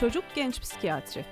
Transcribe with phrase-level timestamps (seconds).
[0.00, 1.24] Çocuk Genç Psikiyatri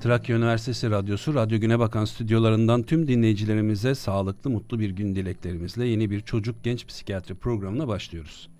[0.00, 6.10] Trakya Üniversitesi Radyosu Radyo Güne Bakan stüdyolarından tüm dinleyicilerimize sağlıklı mutlu bir gün dileklerimizle yeni
[6.10, 8.50] bir çocuk genç psikiyatri programına başlıyoruz.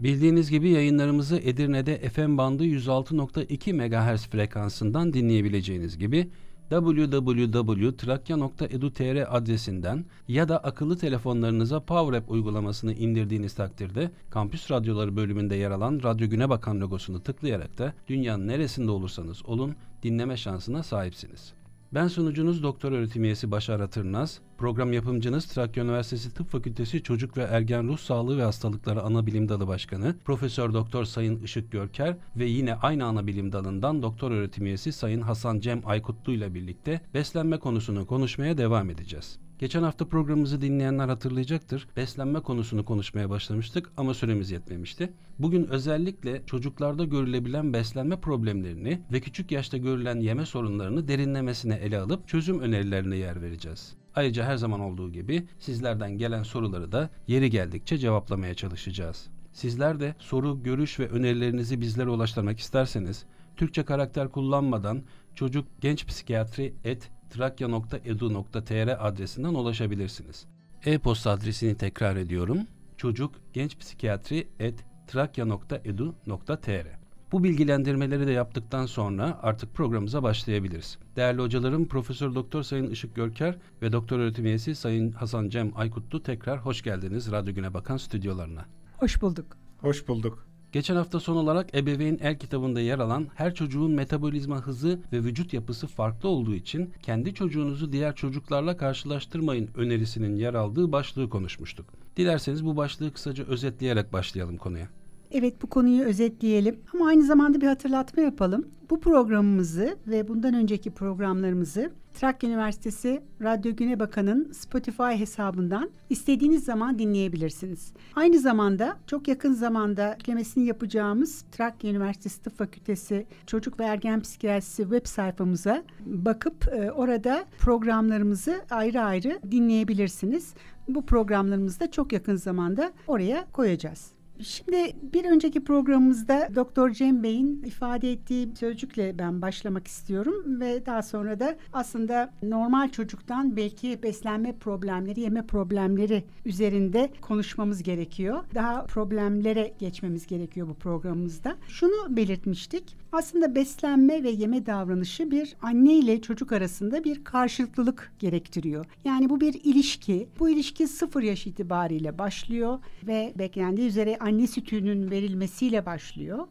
[0.00, 6.28] Bildiğiniz gibi yayınlarımızı Edirne'de FM bandı 106.2 MHz frekansından dinleyebileceğiniz gibi
[6.72, 16.00] www.trakya.edu.tr adresinden ya da akıllı telefonlarınıza PowerApp uygulamasını indirdiğiniz takdirde Kampüs Radyoları bölümünde yer alan
[16.02, 21.52] Radyo Güne Bakan logosunu tıklayarak da dünyanın neresinde olursanız olun dinleme şansına sahipsiniz.
[21.94, 27.42] Ben sunucunuz Doktor Öğretim Üyesi Başar Atırnaz, program yapımcınız Trakya Üniversitesi Tıp Fakültesi Çocuk ve
[27.42, 32.44] Ergen Ruh Sağlığı ve Hastalıkları Ana Bilim Dalı Başkanı Profesör Doktor Sayın Işık Görker ve
[32.44, 37.58] yine aynı ana bilim dalından Doktor Öğretim Üyesi Sayın Hasan Cem Aykutlu ile birlikte beslenme
[37.58, 39.38] konusunu konuşmaya devam edeceğiz.
[39.58, 41.88] Geçen hafta programımızı dinleyenler hatırlayacaktır.
[41.96, 45.12] Beslenme konusunu konuşmaya başlamıştık ama süremiz yetmemişti.
[45.38, 52.28] Bugün özellikle çocuklarda görülebilen beslenme problemlerini ve küçük yaşta görülen yeme sorunlarını derinlemesine ele alıp
[52.28, 53.94] çözüm önerilerine yer vereceğiz.
[54.14, 59.30] Ayrıca her zaman olduğu gibi sizlerden gelen soruları da yeri geldikçe cevaplamaya çalışacağız.
[59.52, 63.24] Sizler de soru, görüş ve önerilerinizi bizlere ulaştırmak isterseniz
[63.56, 65.02] Türkçe karakter kullanmadan
[65.34, 70.46] çocuk genç psikiyatri et trakya.edu.tr adresinden ulaşabilirsiniz.
[70.84, 72.58] E-posta adresini tekrar ediyorum.
[72.96, 77.02] Çocuk genç psikiyatri et trakya.edu.tr
[77.32, 80.98] bu bilgilendirmeleri de yaptıktan sonra artık programımıza başlayabiliriz.
[81.16, 86.22] Değerli hocalarım Profesör Doktor Sayın Işık Görker ve Doktor Öğretim Üyesi Sayın Hasan Cem Aykutlu
[86.22, 88.64] tekrar hoş geldiniz Radyo Güne Bakan stüdyolarına.
[88.98, 89.46] Hoş bulduk.
[89.80, 90.51] Hoş bulduk.
[90.72, 95.52] Geçen hafta son olarak ebeveyn el kitabında yer alan her çocuğun metabolizma hızı ve vücut
[95.52, 101.86] yapısı farklı olduğu için kendi çocuğunuzu diğer çocuklarla karşılaştırmayın önerisinin yer aldığı başlığı konuşmuştuk.
[102.16, 104.88] Dilerseniz bu başlığı kısaca özetleyerek başlayalım konuya.
[105.30, 108.66] Evet bu konuyu özetleyelim ama aynı zamanda bir hatırlatma yapalım.
[108.90, 116.98] Bu programımızı ve bundan önceki programlarımızı Trakya Üniversitesi Radyo Güne Bakan'ın Spotify hesabından istediğiniz zaman
[116.98, 117.92] dinleyebilirsiniz.
[118.16, 124.82] Aynı zamanda çok yakın zamanda eklemesini yapacağımız Trakya Üniversitesi Tıp Fakültesi Çocuk ve Ergen Psikiyatrisi
[124.82, 130.54] web sayfamıza bakıp e, orada programlarımızı ayrı ayrı dinleyebilirsiniz.
[130.88, 134.21] Bu programlarımızı da çok yakın zamanda oraya koyacağız.
[134.42, 141.02] Şimdi bir önceki programımızda Doktor Cem Bey'in ifade ettiği sözcükle ben başlamak istiyorum ve daha
[141.02, 148.44] sonra da aslında normal çocuktan belki beslenme problemleri, yeme problemleri üzerinde konuşmamız gerekiyor.
[148.54, 151.56] Daha problemlere geçmemiz gerekiyor bu programımızda.
[151.68, 152.96] Şunu belirtmiştik.
[153.12, 158.86] Aslında beslenme ve yeme davranışı bir anne ile çocuk arasında bir karşılıklılık gerektiriyor.
[159.04, 160.28] Yani bu bir ilişki.
[160.38, 166.46] Bu ilişki sıfır yaş itibariyle başlıyor ve beklendiği üzere anne sütünün verilmesiyle başlıyor.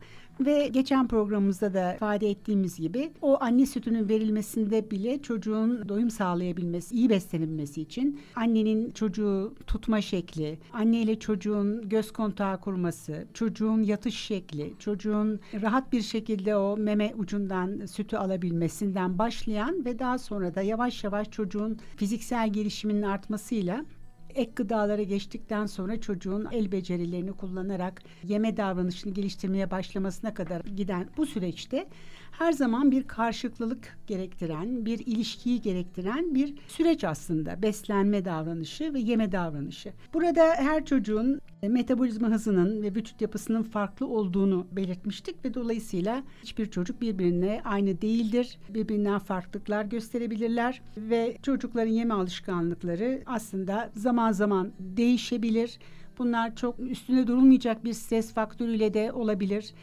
[0.45, 6.95] Ve geçen programımızda da ifade ettiğimiz gibi o anne sütünün verilmesinde bile çocuğun doyum sağlayabilmesi,
[6.95, 14.15] iyi beslenilmesi için annenin çocuğu tutma şekli, anne ile çocuğun göz kontağı kurması, çocuğun yatış
[14.15, 20.61] şekli, çocuğun rahat bir şekilde o meme ucundan sütü alabilmesinden başlayan ve daha sonra da
[20.61, 23.85] yavaş yavaş çocuğun fiziksel gelişiminin artmasıyla
[24.35, 31.25] ek gıdalara geçtikten sonra çocuğun el becerilerini kullanarak yeme davranışını geliştirmeye başlamasına kadar giden bu
[31.25, 31.87] süreçte
[32.31, 39.31] her zaman bir karşılıklılık gerektiren, bir ilişkiyi gerektiren bir süreç aslında beslenme davranışı ve yeme
[39.31, 39.93] davranışı.
[40.13, 47.01] Burada her çocuğun metabolizma hızının ve vücut yapısının farklı olduğunu belirtmiştik ve dolayısıyla hiçbir çocuk
[47.01, 48.57] birbirine aynı değildir.
[48.69, 55.79] Birbirinden farklılıklar gösterebilirler ve çocukların yeme alışkanlıkları aslında zaman zaman değişebilir.
[56.17, 59.73] Bunlar çok üstüne durulmayacak bir stres faktörüyle de olabilir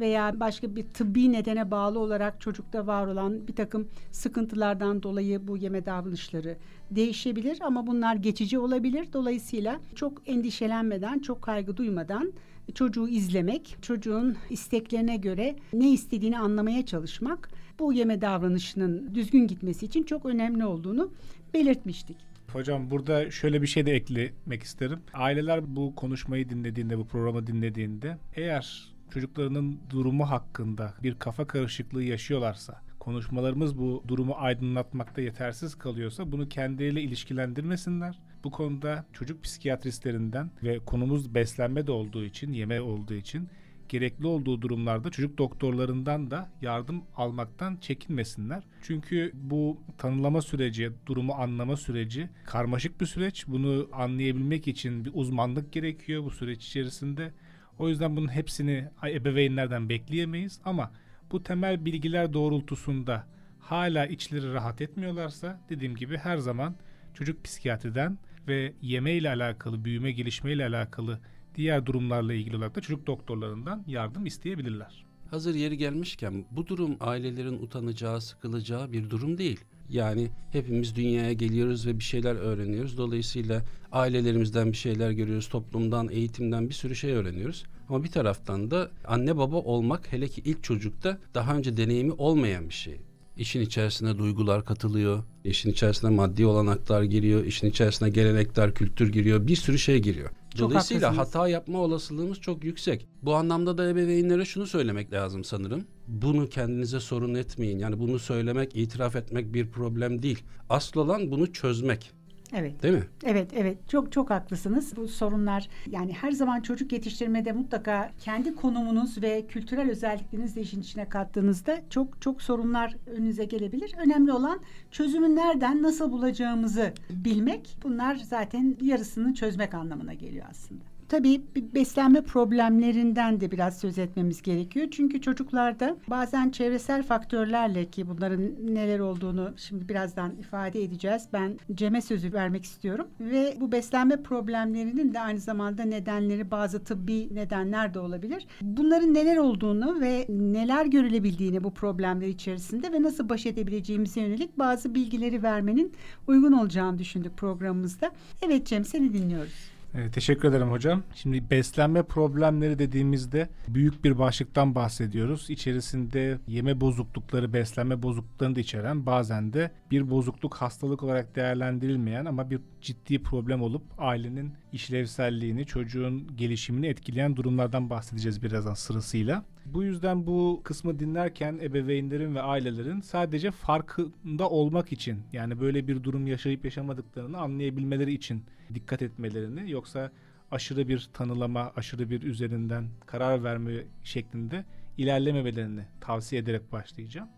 [0.00, 5.56] veya başka bir tıbbi nedene bağlı olarak çocukta var olan bir takım sıkıntılardan dolayı bu
[5.56, 6.56] yeme davranışları
[6.90, 9.08] değişebilir ama bunlar geçici olabilir.
[9.12, 12.32] Dolayısıyla çok endişelenmeden, çok kaygı duymadan
[12.74, 17.48] çocuğu izlemek, çocuğun isteklerine göre ne istediğini anlamaya çalışmak
[17.78, 21.12] bu yeme davranışının düzgün gitmesi için çok önemli olduğunu
[21.54, 22.16] belirtmiştik.
[22.52, 24.98] Hocam burada şöyle bir şey de eklemek isterim.
[25.14, 32.82] Aileler bu konuşmayı dinlediğinde, bu programı dinlediğinde eğer çocuklarının durumu hakkında bir kafa karışıklığı yaşıyorlarsa,
[32.98, 38.18] konuşmalarımız bu durumu aydınlatmakta yetersiz kalıyorsa bunu kendileriyle ilişkilendirmesinler.
[38.44, 43.48] Bu konuda çocuk psikiyatristlerinden ve konumuz beslenme de olduğu için, yeme olduğu için
[43.88, 48.62] gerekli olduğu durumlarda çocuk doktorlarından da yardım almaktan çekinmesinler.
[48.82, 53.46] Çünkü bu tanılama süreci, durumu anlama süreci karmaşık bir süreç.
[53.46, 57.32] Bunu anlayabilmek için bir uzmanlık gerekiyor bu süreç içerisinde.
[57.78, 60.92] O yüzden bunun hepsini ebeveynlerden bekleyemeyiz ama
[61.32, 63.26] bu temel bilgiler doğrultusunda
[63.58, 66.74] hala içleri rahat etmiyorlarsa dediğim gibi her zaman
[67.14, 71.20] çocuk psikiyatriden ve yeme ile alakalı, büyüme, gelişme ile alakalı
[71.54, 75.06] diğer durumlarla ilgili olarak da çocuk doktorlarından yardım isteyebilirler.
[75.30, 79.60] Hazır yeri gelmişken bu durum ailelerin utanacağı, sıkılacağı bir durum değil.
[79.92, 82.98] Yani hepimiz dünyaya geliyoruz ve bir şeyler öğreniyoruz.
[82.98, 83.62] Dolayısıyla
[83.92, 87.64] ailelerimizden bir şeyler görüyoruz, toplumdan, eğitimden bir sürü şey öğreniyoruz.
[87.88, 92.68] Ama bir taraftan da anne baba olmak hele ki ilk çocukta daha önce deneyimi olmayan
[92.68, 93.00] bir şey.
[93.36, 99.56] İşin içerisine duygular katılıyor, işin içerisine maddi olanaklar giriyor, işin içerisine gelenekler, kültür giriyor, bir
[99.56, 100.30] sürü şey giriyor.
[100.58, 101.34] Dolayısıyla haklısınız.
[101.34, 103.06] hata yapma olasılığımız çok yüksek.
[103.22, 105.84] Bu anlamda da ebeveynlere şunu söylemek lazım sanırım.
[106.08, 107.78] Bunu kendinize sorun etmeyin.
[107.78, 110.42] Yani bunu söylemek, itiraf etmek bir problem değil.
[110.70, 112.10] Asıl olan bunu çözmek.
[112.52, 112.82] Evet.
[112.82, 113.04] Değil mi?
[113.24, 113.88] Evet, evet.
[113.88, 114.96] Çok çok haklısınız.
[114.96, 120.80] Bu sorunlar yani her zaman çocuk yetiştirmede mutlaka kendi konumunuz ve kültürel özelliklerinizi de işin
[120.80, 123.94] içine kattığınızda çok çok sorunlar önünüze gelebilir.
[123.98, 124.60] Önemli olan
[124.90, 127.76] çözümü nereden, nasıl bulacağımızı bilmek.
[127.82, 130.91] Bunlar zaten yarısını çözmek anlamına geliyor aslında.
[131.12, 131.42] Tabii
[131.74, 134.88] beslenme problemlerinden de biraz söz etmemiz gerekiyor.
[134.90, 141.28] Çünkü çocuklarda bazen çevresel faktörlerle ki bunların neler olduğunu şimdi birazdan ifade edeceğiz.
[141.32, 143.06] Ben Cem'e sözü vermek istiyorum.
[143.20, 148.46] Ve bu beslenme problemlerinin de aynı zamanda nedenleri bazı tıbbi nedenler de olabilir.
[148.62, 154.94] Bunların neler olduğunu ve neler görülebildiğini bu problemler içerisinde ve nasıl baş edebileceğimize yönelik bazı
[154.94, 155.92] bilgileri vermenin
[156.26, 158.10] uygun olacağını düşündük programımızda.
[158.42, 159.72] Evet Cem seni dinliyoruz.
[159.94, 161.02] Evet, teşekkür ederim hocam.
[161.14, 165.50] Şimdi beslenme problemleri dediğimizde büyük bir başlıktan bahsediyoruz.
[165.50, 172.50] İçerisinde yeme bozuklukları, beslenme bozukluklarını da içeren bazen de bir bozukluk hastalık olarak değerlendirilmeyen ama
[172.50, 179.44] bir ciddi problem olup ailenin işlevselliğini, çocuğun gelişimini etkileyen durumlardan bahsedeceğiz birazdan sırasıyla.
[179.66, 186.02] Bu yüzden bu kısmı dinlerken ebeveynlerin ve ailelerin sadece farkında olmak için yani böyle bir
[186.02, 190.10] durum yaşayıp yaşamadıklarını anlayabilmeleri için dikkat etmelerini yoksa
[190.50, 193.72] aşırı bir tanılama, aşırı bir üzerinden karar verme
[194.04, 194.64] şeklinde
[194.98, 197.28] ilerlememelerini tavsiye ederek başlayacağım.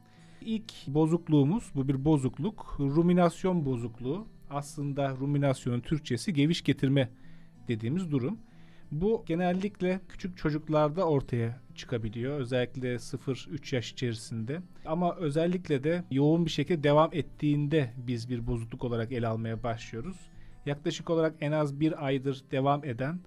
[0.40, 4.26] İlk bozukluğumuz, bu bir bozukluk, ruminasyon bozukluğu.
[4.50, 7.10] Aslında ruminasyonun Türkçesi geviş getirme
[7.69, 8.38] dediğimiz durum.
[8.93, 12.40] Bu genellikle küçük çocuklarda ortaya çıkabiliyor.
[12.40, 14.61] Özellikle 0-3 yaş içerisinde.
[14.87, 20.16] Ama özellikle de yoğun bir şekilde devam ettiğinde biz bir bozukluk olarak ele almaya başlıyoruz.
[20.66, 23.20] Yaklaşık olarak en az bir aydır devam eden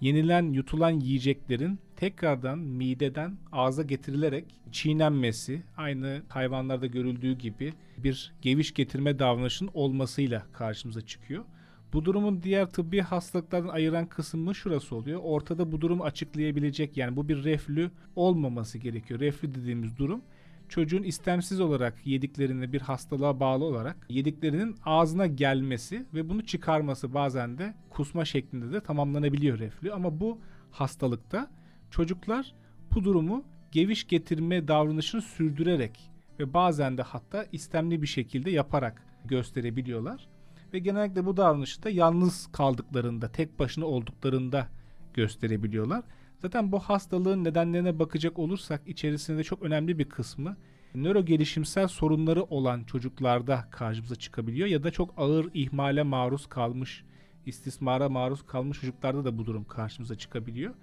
[0.00, 9.18] yenilen yutulan yiyeceklerin tekrardan mideden ağza getirilerek çiğnenmesi aynı hayvanlarda görüldüğü gibi bir geviş getirme
[9.18, 11.44] davranışının olmasıyla karşımıza çıkıyor.
[11.92, 15.20] Bu durumun diğer tıbbi hastalıklardan ayıran kısmı şurası oluyor.
[15.24, 19.20] Ortada bu durumu açıklayabilecek yani bu bir reflü olmaması gerekiyor.
[19.20, 20.22] Reflü dediğimiz durum
[20.68, 27.58] çocuğun istemsiz olarak yediklerine bir hastalığa bağlı olarak yediklerinin ağzına gelmesi ve bunu çıkarması bazen
[27.58, 29.92] de kusma şeklinde de tamamlanabiliyor reflü.
[29.92, 30.38] Ama bu
[30.70, 31.50] hastalıkta
[31.90, 32.54] çocuklar
[32.94, 40.28] bu durumu geviş getirme davranışını sürdürerek ve bazen de hatta istemli bir şekilde yaparak gösterebiliyorlar
[40.72, 44.68] ve genellikle bu davranışı da yalnız kaldıklarında, tek başına olduklarında
[45.14, 46.02] gösterebiliyorlar.
[46.42, 50.56] Zaten bu hastalığın nedenlerine bakacak olursak içerisinde çok önemli bir kısmı
[50.94, 57.04] nöro gelişimsel sorunları olan çocuklarda karşımıza çıkabiliyor ya da çok ağır ihmale maruz kalmış,
[57.46, 60.74] istismara maruz kalmış çocuklarda da bu durum karşımıza çıkabiliyor.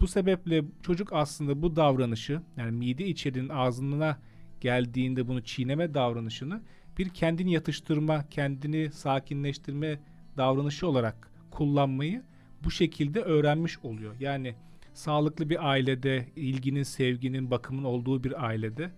[0.00, 4.18] Bu sebeple çocuk aslında bu davranışı yani mide içerinin ağzına
[4.60, 6.62] geldiğinde bunu çiğneme davranışını
[6.98, 9.98] bir kendini yatıştırma, kendini sakinleştirme
[10.36, 12.22] davranışı olarak kullanmayı
[12.64, 14.14] bu şekilde öğrenmiş oluyor.
[14.20, 14.54] Yani
[14.94, 18.92] sağlıklı bir ailede, ilginin, sevginin, bakımın olduğu bir ailede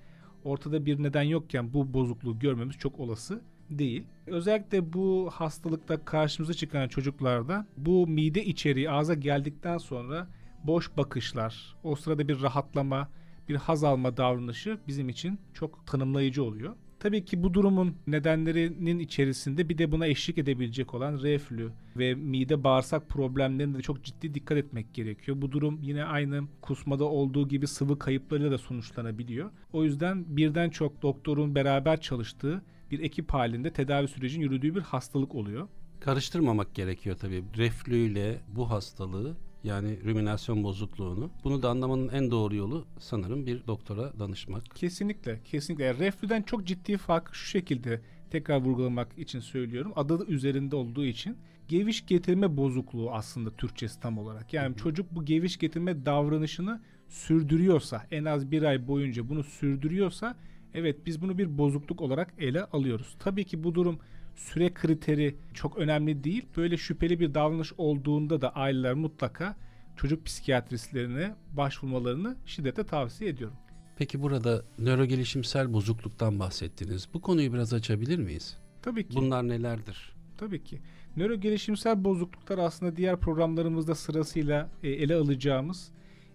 [0.44, 4.04] ortada bir neden yokken bu bozukluğu görmemiz çok olası değil.
[4.26, 10.28] Özellikle bu hastalıkta karşımıza çıkan çocuklarda bu mide içeriği ağza geldikten sonra
[10.64, 13.08] boş bakışlar, o sırada bir rahatlama,
[13.48, 16.76] bir haz alma davranışı bizim için çok tanımlayıcı oluyor.
[17.04, 22.64] Tabii ki bu durumun nedenlerinin içerisinde bir de buna eşlik edebilecek olan reflü ve mide
[22.64, 25.42] bağırsak problemlerine de çok ciddi dikkat etmek gerekiyor.
[25.42, 29.50] Bu durum yine aynı kusmada olduğu gibi sıvı kayıplarıyla da sonuçlanabiliyor.
[29.72, 35.34] O yüzden birden çok doktorun beraber çalıştığı bir ekip halinde tedavi sürecin yürüdüğü bir hastalık
[35.34, 35.68] oluyor.
[36.00, 37.44] Karıştırmamak gerekiyor tabii.
[37.56, 41.30] Reflü ile bu hastalığı yani ruminasyon bozukluğunu.
[41.44, 44.64] Bunu da anlamanın en doğru yolu sanırım bir doktora danışmak.
[44.74, 45.84] Kesinlikle, kesinlikle.
[45.84, 49.92] Yani reflüden çok ciddi fark şu şekilde tekrar vurgulamak için söylüyorum.
[49.96, 51.36] Adı üzerinde olduğu için
[51.68, 54.52] geviş getirme bozukluğu aslında Türkçesi tam olarak.
[54.52, 54.76] Yani hı hı.
[54.76, 60.36] çocuk bu geviş getirme davranışını sürdürüyorsa, en az bir ay boyunca bunu sürdürüyorsa
[60.74, 63.16] evet biz bunu bir bozukluk olarak ele alıyoruz.
[63.18, 63.98] Tabii ki bu durum
[64.34, 66.46] süre kriteri çok önemli değil.
[66.56, 69.56] Böyle şüpheli bir davranış olduğunda da aileler mutlaka
[69.96, 73.56] çocuk psikiyatristlerine başvurmalarını şiddetle tavsiye ediyorum.
[73.96, 77.08] Peki burada nöro gelişimsel bozukluktan bahsettiniz.
[77.14, 78.58] Bu konuyu biraz açabilir miyiz?
[78.82, 79.16] Tabii ki.
[79.16, 80.14] Bunlar nelerdir?
[80.38, 80.80] Tabii ki.
[81.16, 85.90] Nöro gelişimsel bozukluklar aslında diğer programlarımızda sırasıyla e, ele alacağımız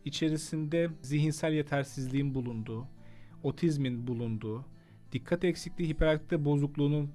[0.05, 2.87] içerisinde zihinsel yetersizliğin bulunduğu,
[3.43, 4.65] otizmin bulunduğu,
[5.11, 7.09] dikkat eksikliği hiperaktivite bozukluğunun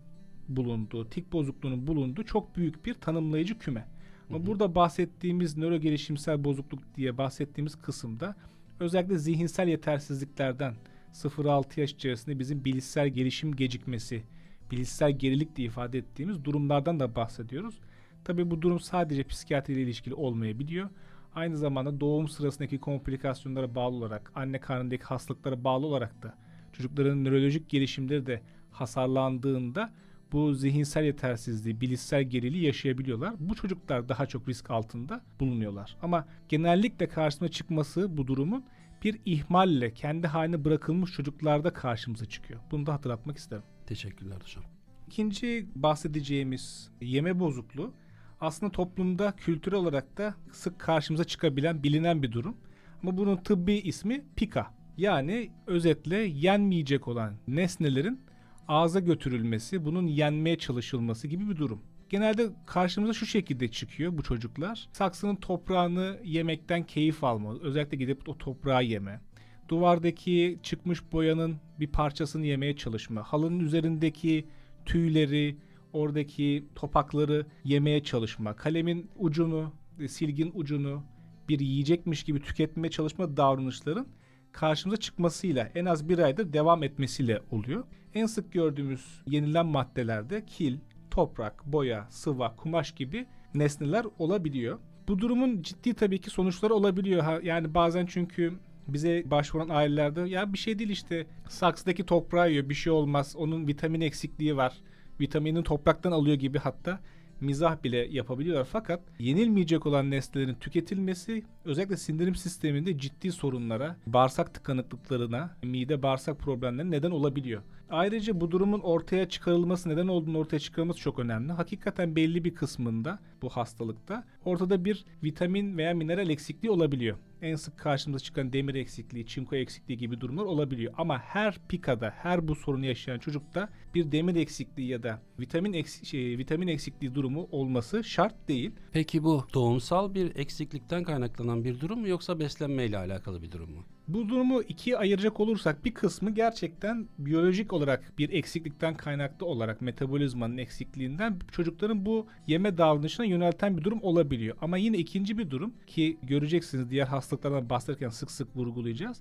[0.49, 3.87] bulunduğu, tik bozukluğunun bulunduğu çok büyük bir tanımlayıcı küme.
[4.31, 4.47] Ama hı hı.
[4.47, 8.37] burada bahsettiğimiz nöro gelişimsel bozukluk diye bahsettiğimiz kısımda
[8.81, 10.75] özellikle zihinsel yetersizliklerden
[11.13, 14.23] 0-6 yaş içerisinde bizim bilişsel gelişim gecikmesi,
[14.71, 17.81] bilişsel gerilik diye ifade ettiğimiz durumlardan da bahsediyoruz.
[18.25, 20.91] Tabii bu durum sadece psikiyatri ile ilişkili olmayabiliyor.
[21.35, 26.35] Aynı zamanda doğum sırasındaki komplikasyonlara bağlı olarak, anne karnındaki hastalıklara bağlı olarak da
[26.73, 29.93] çocukların nörolojik gelişimleri de hasarlandığında
[30.35, 33.35] bu zihinsel yetersizliği, bilişsel geriliği yaşayabiliyorlar.
[33.39, 35.97] Bu çocuklar daha çok risk altında bulunuyorlar.
[36.03, 38.65] Ama genellikle karşısına çıkması bu durumun
[39.05, 42.61] bir ihmalle kendi haline bırakılmış çocuklarda karşımıza çıkıyor.
[42.71, 43.63] Bunu da hatırlatmak isterim.
[43.87, 44.65] Teşekkürler hocam.
[45.07, 47.95] İkinci bahsedeceğimiz yeme bozukluğu
[48.41, 52.57] aslında toplumda kültürel olarak da sık karşımıza çıkabilen bilinen bir durum.
[53.03, 54.75] Ama bunun tıbbi ismi pika.
[54.97, 58.21] Yani özetle yenmeyecek olan nesnelerin
[58.69, 61.81] ağza götürülmesi, bunun yenmeye çalışılması gibi bir durum.
[62.09, 64.89] Genelde karşımıza şu şekilde çıkıyor bu çocuklar.
[64.93, 67.59] Saksının toprağını yemekten keyif alma.
[67.63, 69.21] Özellikle gidip o toprağı yeme.
[69.69, 73.23] Duvardaki çıkmış boyanın bir parçasını yemeye çalışma.
[73.23, 74.47] Halının üzerindeki
[74.85, 75.57] tüyleri,
[75.93, 78.57] oradaki topakları yemeye çalışma.
[78.57, 79.73] Kalemin ucunu,
[80.09, 81.03] silgin ucunu
[81.49, 84.07] bir yiyecekmiş gibi tüketmeye çalışma davranışların
[84.53, 87.85] karşımıza çıkmasıyla en az bir aydır devam etmesiyle oluyor.
[88.15, 90.79] En sık gördüğümüz yenilen maddelerde kil,
[91.11, 94.79] toprak, boya, sıva, kumaş gibi nesneler olabiliyor.
[95.09, 97.43] Bu durumun ciddi tabii ki sonuçları olabiliyor.
[97.43, 98.53] Yani bazen çünkü
[98.89, 103.67] bize başvuran ailelerde ya bir şey değil işte saksıdaki toprağı yiyor bir şey olmaz onun
[103.67, 104.75] vitamin eksikliği var
[105.21, 107.01] vitamini topraktan alıyor gibi hatta
[107.41, 108.69] mizah bile yapabiliyorlar.
[108.73, 116.91] Fakat yenilmeyecek olan nesnelerin tüketilmesi özellikle sindirim sisteminde ciddi sorunlara, bağırsak tıkanıklıklarına, mide bağırsak problemlerine
[116.91, 117.63] neden olabiliyor.
[117.91, 121.53] Ayrıca bu durumun ortaya çıkarılması, neden olduğunu ortaya çıkarılması çok önemli.
[121.53, 127.79] Hakikaten belli bir kısmında bu hastalıkta ortada bir vitamin veya mineral eksikliği olabiliyor en sık
[127.79, 130.95] karşımıza çıkan demir eksikliği, çinko eksikliği gibi durumlar olabiliyor.
[130.97, 136.03] Ama her pikada, her bu sorunu yaşayan çocukta bir demir eksikliği ya da vitamin eks
[136.03, 138.71] şey, vitamin eksikliği durumu olması şart değil.
[138.93, 143.85] Peki bu doğumsal bir eksiklikten kaynaklanan bir durum mu yoksa beslenmeyle alakalı bir durum mu?
[144.09, 150.57] Bu durumu ikiye ayıracak olursak bir kısmı gerçekten biyolojik olarak bir eksiklikten kaynaklı olarak metabolizmanın
[150.57, 154.57] eksikliğinden çocukların bu yeme davranışına yönelten bir durum olabiliyor.
[154.61, 159.21] Ama yine ikinci bir durum ki göreceksiniz diğer hastalıklardan bahsederken sık sık vurgulayacağız.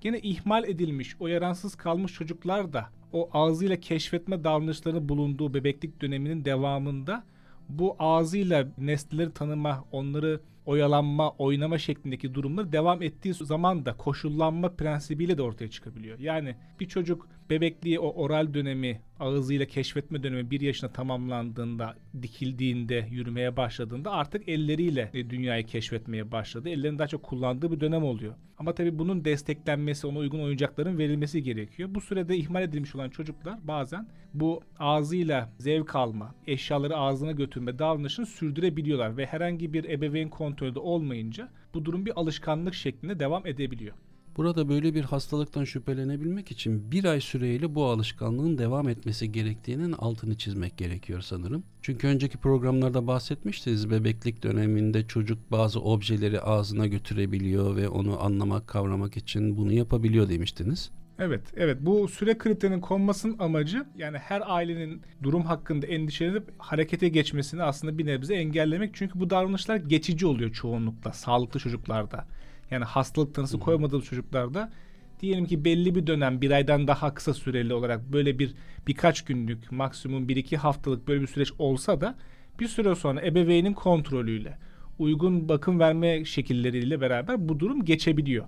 [0.00, 6.44] Gene ihmal edilmiş, o yaransız kalmış çocuklar da o ağzıyla keşfetme davranışlarını bulunduğu bebeklik döneminin
[6.44, 7.24] devamında
[7.68, 15.38] bu ağzıyla nesneleri tanıma, onları oyalanma, oynama şeklindeki durumlar devam ettiği zaman da koşullanma prensibiyle
[15.38, 16.18] de ortaya çıkabiliyor.
[16.18, 23.56] Yani bir çocuk bebekliği o oral dönemi, ağzıyla keşfetme dönemi bir yaşına tamamlandığında, dikildiğinde, yürümeye
[23.56, 26.68] başladığında artık elleriyle dünyayı keşfetmeye başladı.
[26.68, 28.34] Ellerini daha çok kullandığı bir dönem oluyor.
[28.58, 31.88] Ama tabii bunun desteklenmesi, ona uygun oyuncakların verilmesi gerekiyor.
[31.94, 38.26] Bu sürede ihmal edilmiş olan çocuklar bazen bu ağzıyla zevk alma, eşyaları ağzına götürme davranışını
[38.26, 43.94] sürdürebiliyorlar ve herhangi bir ebeveyn kontrolü olmayınca bu durum bir alışkanlık şeklinde devam edebiliyor.
[44.36, 50.34] Burada böyle bir hastalıktan şüphelenebilmek için bir ay süreyle bu alışkanlığın devam etmesi gerektiğinin altını
[50.38, 51.64] çizmek gerekiyor sanırım.
[51.82, 59.16] Çünkü önceki programlarda bahsetmiştiniz bebeklik döneminde çocuk bazı objeleri ağzına götürebiliyor ve onu anlamak, kavramak
[59.16, 60.90] için bunu yapabiliyor demiştiniz.
[61.18, 61.78] Evet, evet.
[61.80, 68.06] Bu süre kriterinin konmasının amacı yani her ailenin durum hakkında endişelenip harekete geçmesini aslında bir
[68.06, 68.90] nebze engellemek.
[68.94, 72.26] Çünkü bu davranışlar geçici oluyor çoğunlukla sağlıklı çocuklarda.
[72.70, 74.72] Yani hastalık tanısı koymadığımız çocuklarda
[75.20, 78.54] diyelim ki belli bir dönem bir aydan daha kısa süreli olarak böyle bir
[78.86, 82.14] birkaç günlük maksimum bir iki haftalık böyle bir süreç olsa da
[82.60, 84.58] bir süre sonra ebeveynin kontrolüyle
[84.98, 88.44] uygun bakım verme şekilleriyle beraber bu durum geçebiliyor.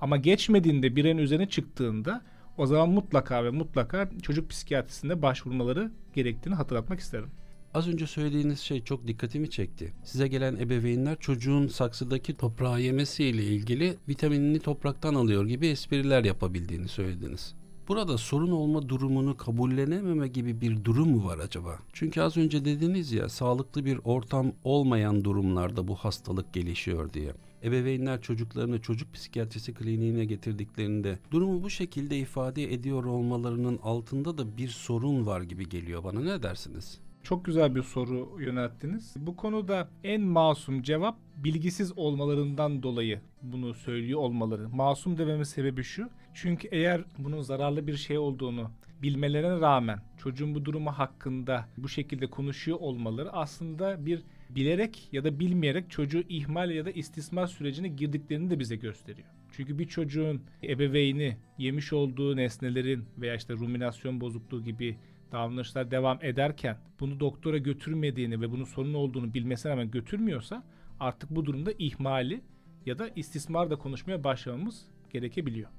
[0.00, 2.22] Ama geçmediğinde bireyin üzerine çıktığında
[2.58, 7.30] o zaman mutlaka ve mutlaka çocuk psikiyatrisinde başvurmaları gerektiğini hatırlatmak isterim.
[7.74, 9.92] Az önce söylediğiniz şey çok dikkatimi çekti.
[10.04, 17.54] Size gelen ebeveynler çocuğun saksıdaki toprağı yemesiyle ilgili vitaminini topraktan alıyor gibi espriler yapabildiğini söylediniz.
[17.88, 21.78] Burada sorun olma durumunu kabullenememe gibi bir durum mu var acaba?
[21.92, 27.32] Çünkü az önce dediniz ya sağlıklı bir ortam olmayan durumlarda bu hastalık gelişiyor diye.
[27.64, 34.68] Ebeveynler çocuklarını çocuk psikiyatrisi kliniğine getirdiklerinde durumu bu şekilde ifade ediyor olmalarının altında da bir
[34.68, 36.20] sorun var gibi geliyor bana.
[36.20, 37.00] Ne dersiniz?
[37.22, 39.14] Çok güzel bir soru yönelttiniz.
[39.16, 44.68] Bu konuda en masum cevap bilgisiz olmalarından dolayı bunu söylüyor olmaları.
[44.68, 46.10] Masum dememin sebebi şu.
[46.34, 48.70] Çünkü eğer bunun zararlı bir şey olduğunu
[49.02, 54.22] bilmelerine rağmen çocuğun bu durumu hakkında bu şekilde konuşuyor olmaları aslında bir
[54.54, 59.28] bilerek ya da bilmeyerek çocuğu ihmal ya da istismar sürecine girdiklerini de bize gösteriyor.
[59.52, 64.96] Çünkü bir çocuğun ebeveyni yemiş olduğu nesnelerin veya işte ruminasyon bozukluğu gibi
[65.32, 70.64] davranışlar devam ederken bunu doktora götürmediğini ve bunun sorun olduğunu bilmesine rağmen götürmüyorsa
[71.00, 72.40] artık bu durumda ihmali
[72.86, 75.70] ya da istismar da konuşmaya başlamamız gerekebiliyor.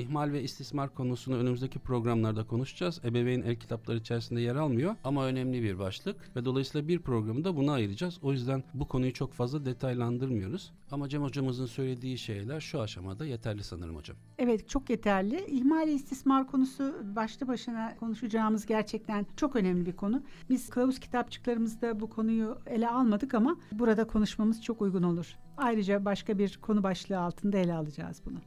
[0.00, 3.00] İhmal ve istismar konusunu önümüzdeki programlarda konuşacağız.
[3.04, 7.56] Ebeveyn el kitapları içerisinde yer almıyor ama önemli bir başlık ve dolayısıyla bir programı da
[7.56, 8.18] buna ayıracağız.
[8.22, 10.72] O yüzden bu konuyu çok fazla detaylandırmıyoruz.
[10.90, 14.16] Ama Cem hocamızın söylediği şeyler şu aşamada yeterli sanırım hocam.
[14.38, 15.44] Evet çok yeterli.
[15.46, 20.22] İhmal ve istismar konusu başlı başına konuşacağımız gerçekten çok önemli bir konu.
[20.50, 25.36] Biz kılavuz kitapçıklarımızda bu konuyu ele almadık ama burada konuşmamız çok uygun olur.
[25.56, 28.38] Ayrıca başka bir konu başlığı altında ele alacağız bunu.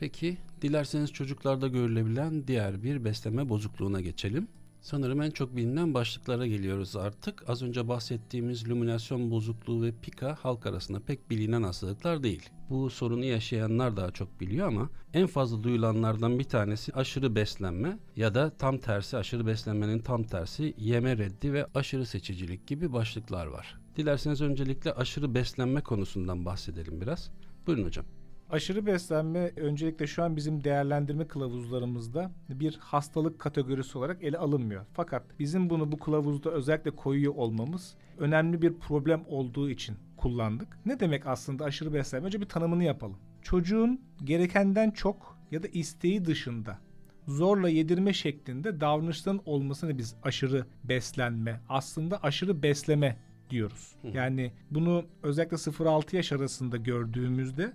[0.00, 4.48] Peki dilerseniz çocuklarda görülebilen diğer bir besleme bozukluğuna geçelim.
[4.80, 7.50] Sanırım en çok bilinen başlıklara geliyoruz artık.
[7.50, 12.50] Az önce bahsettiğimiz luminasyon bozukluğu ve pika halk arasında pek bilinen hastalıklar değil.
[12.70, 18.34] Bu sorunu yaşayanlar daha çok biliyor ama en fazla duyulanlardan bir tanesi aşırı beslenme ya
[18.34, 23.80] da tam tersi aşırı beslenmenin tam tersi yeme reddi ve aşırı seçicilik gibi başlıklar var.
[23.96, 27.30] Dilerseniz öncelikle aşırı beslenme konusundan bahsedelim biraz.
[27.66, 28.04] Buyurun hocam.
[28.50, 34.86] Aşırı beslenme öncelikle şu an bizim değerlendirme kılavuzlarımızda bir hastalık kategorisi olarak ele alınmıyor.
[34.92, 40.78] Fakat bizim bunu bu kılavuzda özellikle koyuyor olmamız önemli bir problem olduğu için kullandık.
[40.86, 42.26] Ne demek aslında aşırı beslenme?
[42.26, 43.16] Önce bir tanımını yapalım.
[43.42, 46.78] Çocuğun gerekenden çok ya da isteği dışında
[47.26, 53.16] zorla yedirme şeklinde davranışların olmasını biz aşırı beslenme, aslında aşırı besleme
[53.50, 53.94] diyoruz.
[54.12, 57.72] Yani bunu özellikle 0-6 yaş arasında gördüğümüzde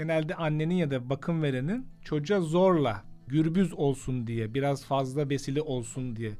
[0.00, 6.16] genelde annenin ya da bakım verenin çocuğa zorla gürbüz olsun diye, biraz fazla besili olsun
[6.16, 6.32] diye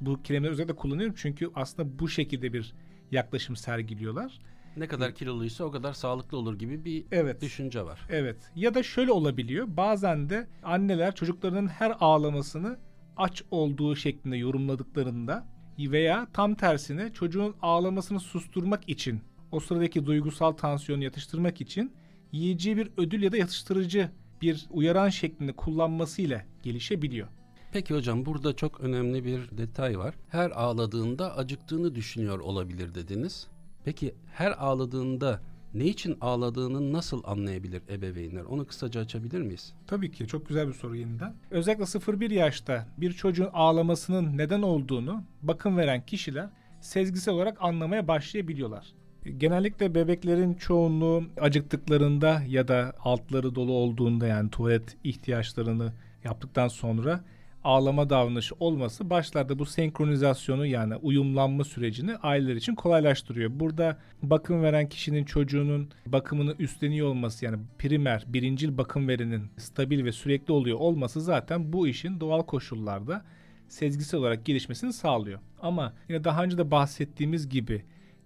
[0.00, 2.74] bu kelimeleri özellikle kullanıyorum çünkü aslında bu şekilde bir
[3.10, 4.38] yaklaşım sergiliyorlar.
[4.76, 7.42] Ne kadar kiloluysa o kadar sağlıklı olur gibi bir Evet.
[7.42, 8.00] düşünce var.
[8.10, 8.36] Evet.
[8.56, 9.66] Ya da şöyle olabiliyor.
[9.68, 12.78] Bazen de anneler çocuklarının her ağlamasını
[13.16, 15.46] aç olduğu şeklinde yorumladıklarında
[15.78, 19.20] veya tam tersine çocuğun ağlamasını susturmak için
[19.52, 21.92] o sıradaki duygusal tansiyonu yatıştırmak için
[22.34, 24.10] yiyeceği bir ödül ya da yatıştırıcı
[24.42, 27.28] bir uyaran şeklinde kullanmasıyla gelişebiliyor.
[27.72, 30.14] Peki hocam burada çok önemli bir detay var.
[30.28, 33.46] Her ağladığında acıktığını düşünüyor olabilir dediniz.
[33.84, 35.40] Peki her ağladığında
[35.74, 38.42] ne için ağladığını nasıl anlayabilir ebeveynler?
[38.42, 39.74] Onu kısaca açabilir miyiz?
[39.86, 41.34] Tabii ki çok güzel bir soru yeniden.
[41.50, 46.48] Özellikle 0-1 yaşta bir çocuğun ağlamasının neden olduğunu bakım veren kişiler
[46.80, 48.94] sezgisel olarak anlamaya başlayabiliyorlar.
[49.24, 55.92] Genellikle bebeklerin çoğunluğu acıktıklarında ya da altları dolu olduğunda yani tuvalet ihtiyaçlarını
[56.24, 57.24] yaptıktan sonra
[57.64, 63.50] ağlama davranışı olması başlarda bu senkronizasyonu yani uyumlanma sürecini aileler için kolaylaştırıyor.
[63.54, 70.12] Burada bakım veren kişinin çocuğunun bakımını üstleniyor olması yani primer, birincil bakım verenin stabil ve
[70.12, 73.24] sürekli oluyor olması zaten bu işin doğal koşullarda
[73.68, 75.40] sezgisel olarak gelişmesini sağlıyor.
[75.62, 77.84] Ama yine daha önce de bahsettiğimiz gibi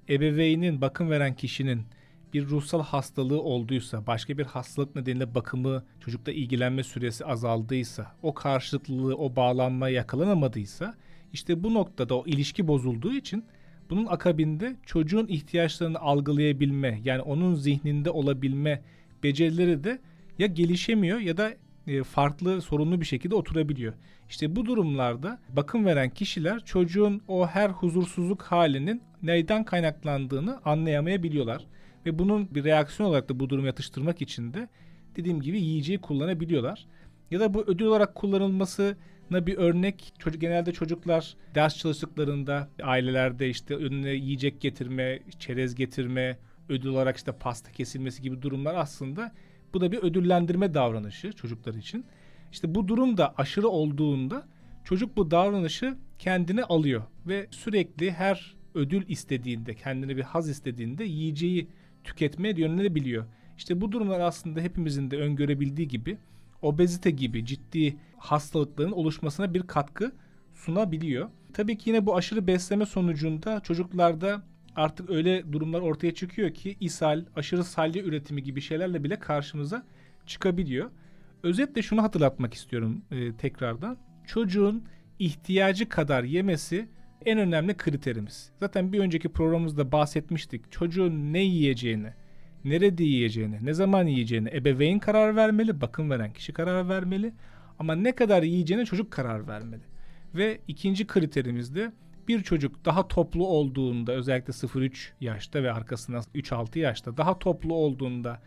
[0.09, 1.83] ebeveynin bakım veren kişinin
[2.35, 9.17] bir ruhsal hastalığı olduysa, başka bir hastalık nedeniyle bakımı, çocukla ilgilenme süresi azaldıysa, o karşılıklılığı,
[9.17, 10.95] o bağlanma yakalanamadıysa,
[11.33, 13.45] işte bu noktada o ilişki bozulduğu için
[13.91, 18.83] bunun akabinde çocuğun ihtiyaçlarını algılayabilme, yani onun zihninde olabilme
[19.23, 19.99] becerileri de
[20.39, 21.55] ya gelişemiyor ya da
[21.87, 23.95] e, farklı sorunlu bir şekilde oturabiliyor.
[24.29, 31.67] İşte bu durumlarda bakım veren kişiler çocuğun o her huzursuzluk halinin neyden kaynaklandığını anlayamayabiliyorlar.
[32.07, 34.69] Ve bunun bir reaksiyon olarak da bu durumu yatıştırmak için de
[35.17, 36.87] dediğim gibi yiyeceği kullanabiliyorlar.
[37.31, 43.77] Ya da bu ödül olarak kullanılmasına bir örnek çocuk genelde çocuklar ders çalıştıklarında ailelerde işte
[43.77, 49.33] önüne yiyecek getirme, çerez getirme, ödül olarak işte pasta kesilmesi gibi durumlar aslında
[49.75, 52.05] bu da bir ödüllendirme davranışı çocuklar için.
[52.53, 54.47] İşte bu durum da aşırı olduğunda
[54.85, 61.69] çocuk bu davranışı kendine alıyor ve sürekli her ödül istediğinde, kendine bir haz istediğinde yiyeceği
[62.05, 63.25] tüketmeye yönelebiliyor.
[63.57, 66.19] İşte bu durumlar aslında hepimizin de öngörebildiği gibi
[66.63, 70.13] obezite gibi ciddi hastalıkların oluşmasına bir katkı
[70.55, 71.29] sunabiliyor.
[71.53, 74.43] Tabii ki yine bu aşırı besleme sonucunda çocuklarda
[74.77, 79.87] artık öyle durumlar ortaya çıkıyor ki ishal, aşırı salya üretimi gibi şeylerle bile karşımıza
[80.27, 80.91] çıkabiliyor.
[81.43, 83.97] Özetle şunu hatırlatmak istiyorum e, tekrardan.
[84.27, 84.85] Çocuğun
[85.19, 86.89] ihtiyacı kadar yemesi
[87.27, 88.51] en önemli kriterimiz.
[88.61, 90.73] Zaten bir önceki programımızda bahsetmiştik.
[90.73, 92.13] Çocuğun ne yiyeceğini,
[92.65, 97.33] nerede yiyeceğini, ne zaman yiyeceğini ebeveyn karar vermeli, bakım veren kişi karar vermeli.
[97.79, 99.83] Ama ne kadar yiyeceğine çocuk karar vermeli.
[100.35, 101.93] Ve ikinci kriterimiz de
[102.29, 108.43] bir çocuk daha toplu olduğunda özellikle 0-3 yaşta ve arkasından 3-6 yaşta daha toplu olduğunda,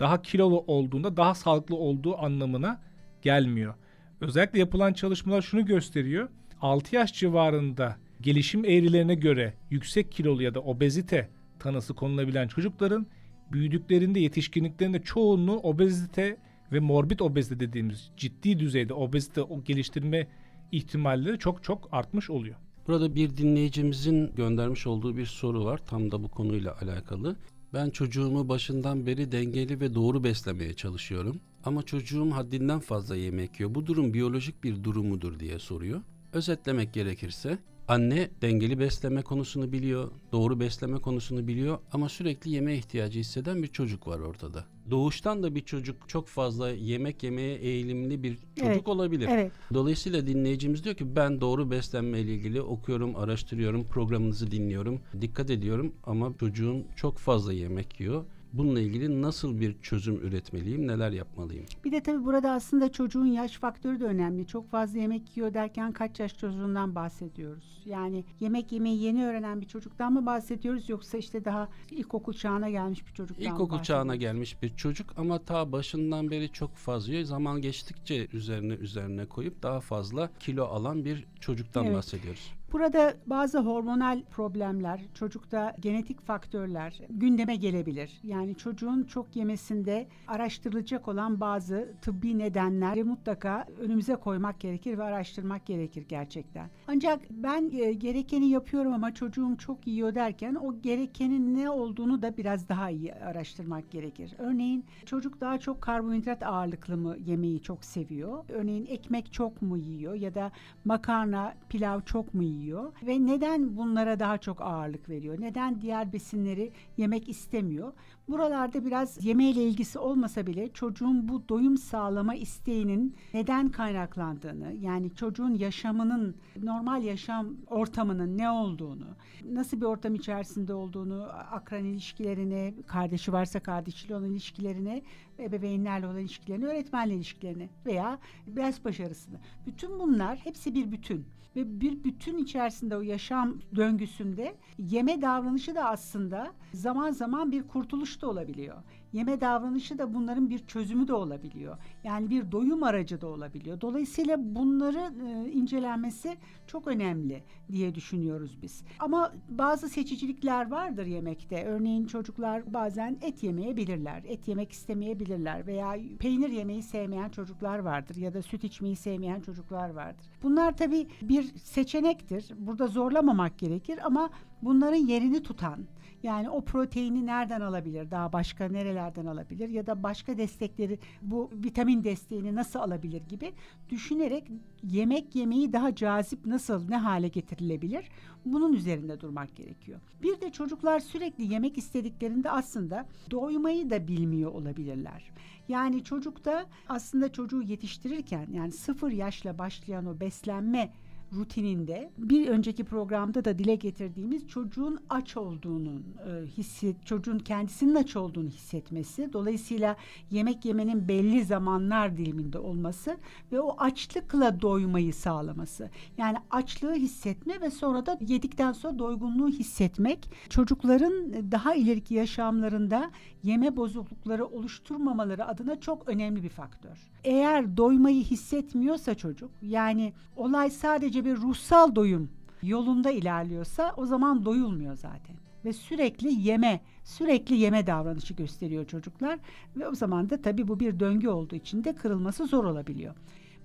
[0.00, 2.82] daha kilolu olduğunda daha sağlıklı olduğu anlamına
[3.22, 3.74] gelmiyor.
[4.20, 6.28] Özellikle yapılan çalışmalar şunu gösteriyor.
[6.60, 13.06] 6 yaş civarında gelişim eğrilerine göre yüksek kilolu ya da obezite tanısı konulabilen çocukların
[13.52, 16.36] büyüdüklerinde yetişkinliklerinde çoğunluğu obezite
[16.72, 20.28] ve morbid obezite dediğimiz ciddi düzeyde obezite geliştirme
[20.72, 22.56] ihtimalleri çok çok artmış oluyor.
[22.86, 27.36] Burada bir dinleyicimizin göndermiş olduğu bir soru var tam da bu konuyla alakalı.
[27.74, 31.40] Ben çocuğumu başından beri dengeli ve doğru beslemeye çalışıyorum.
[31.64, 33.74] Ama çocuğum haddinden fazla yemek yiyor.
[33.74, 36.00] Bu durum biyolojik bir durum mudur diye soruyor.
[36.32, 37.58] Özetlemek gerekirse
[37.92, 43.68] Anne dengeli besleme konusunu biliyor, doğru besleme konusunu biliyor ama sürekli yeme ihtiyacı hisseden bir
[43.68, 44.64] çocuk var ortada.
[44.90, 49.28] Doğuştan da bir çocuk çok fazla yemek yemeye eğilimli bir çocuk evet, olabilir.
[49.30, 49.52] Evet.
[49.74, 55.92] Dolayısıyla dinleyicimiz diyor ki ben doğru beslenme ile ilgili okuyorum, araştırıyorum, programınızı dinliyorum, dikkat ediyorum
[56.04, 61.64] ama çocuğum çok fazla yemek yiyor Bununla ilgili nasıl bir çözüm üretmeliyim, neler yapmalıyım?
[61.84, 64.46] Bir de tabii burada aslında çocuğun yaş faktörü de önemli.
[64.46, 67.82] Çok fazla yemek yiyor derken kaç yaş çocuğundan bahsediyoruz?
[67.86, 73.06] Yani yemek yemeyi yeni öğrenen bir çocuktan mı bahsediyoruz yoksa işte daha ilkokul çağına gelmiş
[73.06, 73.86] bir çocuktan İlkokul mı bahsediyoruz?
[73.86, 79.62] çağına gelmiş bir çocuk ama ta başından beri çok fazla zaman geçtikçe üzerine üzerine koyup
[79.62, 81.96] daha fazla kilo alan bir çocuktan evet.
[81.96, 82.52] bahsediyoruz.
[82.72, 88.20] Burada bazı hormonal problemler, çocukta genetik faktörler gündeme gelebilir.
[88.22, 95.66] Yani çocuğun çok yemesinde araştırılacak olan bazı tıbbi nedenler mutlaka önümüze koymak gerekir ve araştırmak
[95.66, 96.70] gerekir gerçekten.
[96.88, 102.36] Ancak ben e, gerekeni yapıyorum ama çocuğum çok yiyor derken o gerekenin ne olduğunu da
[102.36, 104.34] biraz daha iyi araştırmak gerekir.
[104.38, 108.44] Örneğin çocuk daha çok karbonhidrat ağırlıklı mı yemeği çok seviyor?
[108.48, 110.52] Örneğin ekmek çok mu yiyor ya da
[110.84, 112.61] makarna, pilav çok mu yiyor?
[112.62, 115.40] Yiyor ve neden bunlara daha çok ağırlık veriyor?
[115.40, 117.92] Neden diğer besinleri yemek istemiyor?
[118.28, 125.54] Buralarda biraz yemeğiyle ilgisi olmasa bile çocuğun bu doyum sağlama isteğinin neden kaynaklandığını, yani çocuğun
[125.54, 129.06] yaşamının, normal yaşam ortamının ne olduğunu,
[129.44, 135.02] nasıl bir ortam içerisinde olduğunu, akran ilişkilerini, kardeşi varsa kardeşiyle olan ilişkilerini,
[135.38, 139.38] ebeveynlerle olan ilişkilerini, öğretmenle ilişkilerini veya ders başarısını.
[139.66, 145.84] Bütün bunlar hepsi bir bütün ve bir bütün içerisinde o yaşam döngüsünde yeme davranışı da
[145.88, 148.76] aslında zaman zaman bir kurtuluş da olabiliyor.
[149.12, 151.76] Yeme davranışı da bunların bir çözümü de olabiliyor.
[152.04, 153.80] Yani bir doyum aracı da olabiliyor.
[153.80, 158.84] Dolayısıyla bunları e, incelenmesi çok önemli diye düşünüyoruz biz.
[158.98, 161.64] Ama bazı seçicilikler vardır yemekte.
[161.64, 164.22] Örneğin çocuklar bazen et yemeyebilirler.
[164.26, 169.90] Et yemek istemeyebilirler veya peynir yemeyi sevmeyen çocuklar vardır ya da süt içmeyi sevmeyen çocuklar
[169.90, 170.26] vardır.
[170.42, 172.52] Bunlar tabii bir seçenektir.
[172.56, 174.30] Burada zorlamamak gerekir ama
[174.62, 175.86] bunların yerini tutan
[176.22, 178.10] yani o proteini nereden alabilir?
[178.10, 179.68] Daha başka nerelerden alabilir?
[179.68, 183.52] Ya da başka destekleri bu vitamin desteğini nasıl alabilir gibi
[183.90, 184.48] düşünerek
[184.82, 188.08] yemek yemeyi daha cazip nasıl ne hale getirilebilir?
[188.44, 190.00] Bunun üzerinde durmak gerekiyor.
[190.22, 195.32] Bir de çocuklar sürekli yemek istediklerinde aslında doymayı da bilmiyor olabilirler.
[195.68, 200.92] Yani çocukta aslında çocuğu yetiştirirken yani sıfır yaşla başlayan o beslenme
[201.36, 208.16] rutininde bir önceki programda da dile getirdiğimiz çocuğun aç olduğunun e, hisset, çocuğun kendisinin aç
[208.16, 209.96] olduğunu hissetmesi, dolayısıyla
[210.30, 213.16] yemek yemenin belli zamanlar diliminde olması
[213.52, 215.90] ve o açlıkla doymayı sağlaması.
[216.18, 223.10] Yani açlığı hissetme ve sonra da yedikten sonra doygunluğu hissetmek çocukların daha ileriki yaşamlarında
[223.42, 227.11] yeme bozuklukları oluşturmamaları adına çok önemli bir faktör.
[227.24, 232.30] Eğer doymayı hissetmiyorsa çocuk yani olay sadece bir ruhsal doyum
[232.62, 235.36] yolunda ilerliyorsa o zaman doyulmuyor zaten.
[235.64, 239.38] ve sürekli yeme, sürekli yeme davranışı gösteriyor çocuklar
[239.76, 243.14] ve o zaman da tabii bu bir döngü olduğu için de kırılması zor olabiliyor.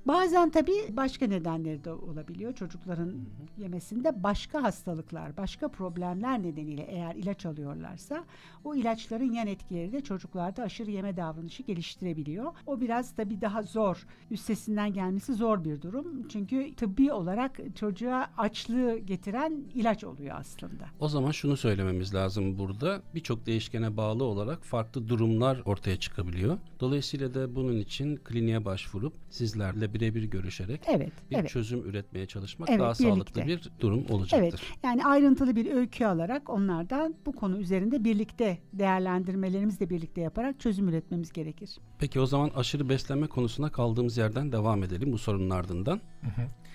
[0.08, 2.54] Bazen tabii başka nedenleri de olabiliyor.
[2.54, 3.13] Çocukların
[3.58, 8.24] yemesinde başka hastalıklar, başka problemler nedeniyle eğer ilaç alıyorlarsa
[8.63, 12.52] o ilaçların yan etkileri de çocuklarda aşırı yeme davranışı geliştirebiliyor.
[12.65, 14.08] O biraz tabii daha zor.
[14.32, 16.28] Üstesinden gelmesi zor bir durum.
[16.28, 20.86] Çünkü tıbbi olarak çocuğa açlığı getiren ilaç oluyor aslında.
[21.00, 23.02] O zaman şunu söylememiz lazım burada.
[23.15, 26.58] Birçok değişkene bağlı olarak farklı durumlar ortaya çıkabiliyor.
[26.80, 31.50] Dolayısıyla da bunun için kliniğe başvurup sizlerle birebir görüşerek Evet, bir evet.
[31.50, 33.04] çözüm üretmeye çalışmak Evet, daha birlikte.
[33.10, 34.38] sağlıklı bir durum olacaktır.
[34.40, 40.60] Evet, yani ayrıntılı bir öykü alarak onlardan bu konu üzerinde birlikte değerlendirmelerimizi de birlikte yaparak
[40.60, 41.78] çözüm üretmemiz gerekir.
[42.00, 46.02] Peki o zaman aşırı beslenme konusuna kaldığımız yerden devam edelim bu sorunun ardından.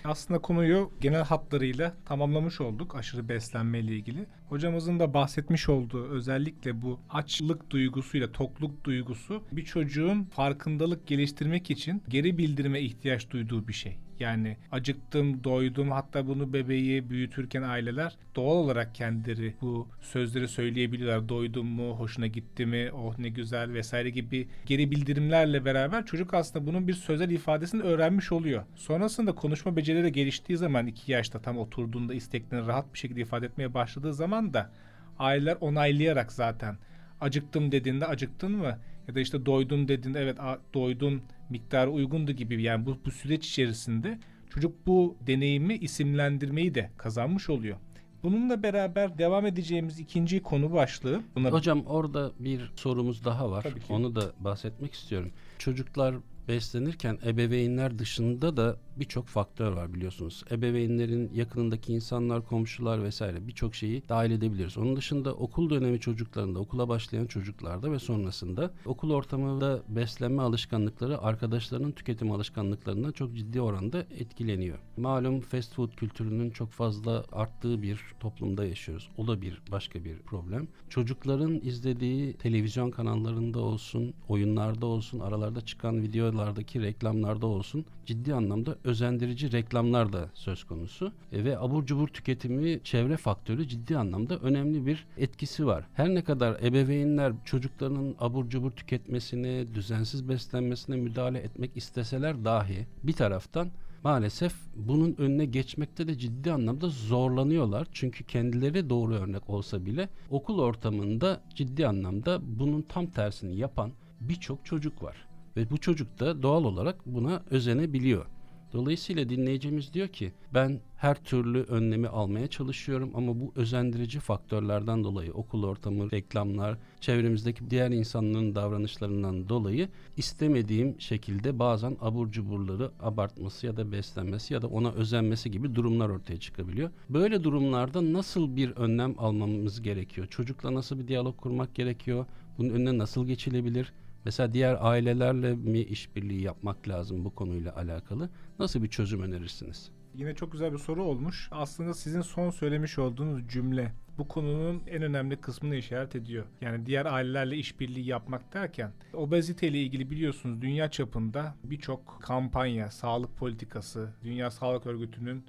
[0.05, 4.25] Aslında konuyu genel hatlarıyla tamamlamış olduk aşırı beslenme ile ilgili.
[4.49, 12.03] Hocamızın da bahsetmiş olduğu özellikle bu açlık duygusuyla tokluk duygusu bir çocuğun farkındalık geliştirmek için
[12.09, 13.97] geri bildirime ihtiyaç duyduğu bir şey.
[14.19, 21.29] Yani acıktım, doydum hatta bunu bebeği büyütürken aileler doğal olarak kendileri bu sözleri söyleyebiliyorlar.
[21.29, 26.67] Doydum mu, hoşuna gitti mi, oh ne güzel vesaire gibi geri bildirimlerle beraber çocuk aslında
[26.67, 28.63] bunun bir sözel ifadesini öğrenmiş oluyor.
[28.75, 33.73] Sonrasında konuşma becerileri geliştiği zaman iki yaşta tam oturduğunda isteklerini rahat bir şekilde ifade etmeye
[33.73, 34.71] başladığı zaman da
[35.19, 36.77] aileler onaylayarak zaten
[37.21, 40.37] acıktım dediğinde acıktın mı ya da işte doydum dediğinde evet
[40.73, 47.49] doydun miktarı uygundu gibi yani bu, bu süreç içerisinde çocuk bu deneyimi isimlendirmeyi de kazanmış
[47.49, 47.77] oluyor.
[48.23, 51.21] Bununla beraber devam edeceğimiz ikinci konu başlığı.
[51.35, 53.65] Buna Hocam orada bir sorumuz daha var.
[53.89, 55.31] Onu da bahsetmek istiyorum.
[55.59, 56.15] Çocuklar
[56.47, 60.43] beslenirken ebeveynler dışında da birçok faktör var biliyorsunuz.
[60.51, 64.77] Ebeveynlerin yakınındaki insanlar, komşular vesaire birçok şeyi dahil edebiliriz.
[64.77, 71.91] Onun dışında okul dönemi çocuklarında, okula başlayan çocuklarda ve sonrasında okul ortamında beslenme alışkanlıkları arkadaşlarının
[71.91, 74.79] tüketim alışkanlıklarından çok ciddi oranda etkileniyor.
[74.97, 79.09] Malum fast food kültürünün çok fazla arttığı bir toplumda yaşıyoruz.
[79.17, 80.67] O da bir başka bir problem.
[80.89, 86.03] Çocukların izlediği televizyon kanallarında olsun, oyunlarda olsun, aralarda çıkan
[86.33, 91.11] videolardaki reklamlarda olsun ciddi anlamda özendirici reklamlar da söz konusu.
[91.31, 95.85] E, ve abur cubur tüketimi çevre faktörü ciddi anlamda önemli bir etkisi var.
[95.93, 103.13] Her ne kadar ebeveynler çocuklarının abur cubur tüketmesine, düzensiz beslenmesine müdahale etmek isteseler dahi bir
[103.13, 103.67] taraftan
[104.03, 107.87] maalesef bunun önüne geçmekte de ciddi anlamda zorlanıyorlar.
[107.91, 113.91] Çünkü kendileri doğru örnek olsa bile okul ortamında ciddi anlamda bunun tam tersini yapan
[114.21, 115.32] birçok çocuk var.
[115.57, 118.25] Ve bu çocuk da doğal olarak buna özenebiliyor.
[118.73, 125.33] Dolayısıyla dinleyicimiz diyor ki ben her türlü önlemi almaya çalışıyorum ama bu özendirici faktörlerden dolayı
[125.33, 133.77] okul ortamı, reklamlar, çevremizdeki diğer insanların davranışlarından dolayı istemediğim şekilde bazen abur cuburları abartması ya
[133.77, 136.89] da beslenmesi ya da ona özenmesi gibi durumlar ortaya çıkabiliyor.
[137.09, 140.27] Böyle durumlarda nasıl bir önlem almamız gerekiyor?
[140.27, 142.25] Çocukla nasıl bir diyalog kurmak gerekiyor?
[142.57, 143.93] Bunun önüne nasıl geçilebilir?
[144.25, 148.29] Mesela diğer ailelerle mi işbirliği yapmak lazım bu konuyla alakalı?
[148.59, 149.91] Nasıl bir çözüm önerirsiniz?
[150.15, 151.49] Yine çok güzel bir soru olmuş.
[151.51, 156.45] Aslında sizin son söylemiş olduğunuz cümle bu konunun en önemli kısmını işaret ediyor.
[156.61, 163.37] Yani diğer ailelerle işbirliği yapmak derken obezite ile ilgili biliyorsunuz dünya çapında birçok kampanya, sağlık
[163.37, 165.45] politikası, Dünya Sağlık Örgütü'nün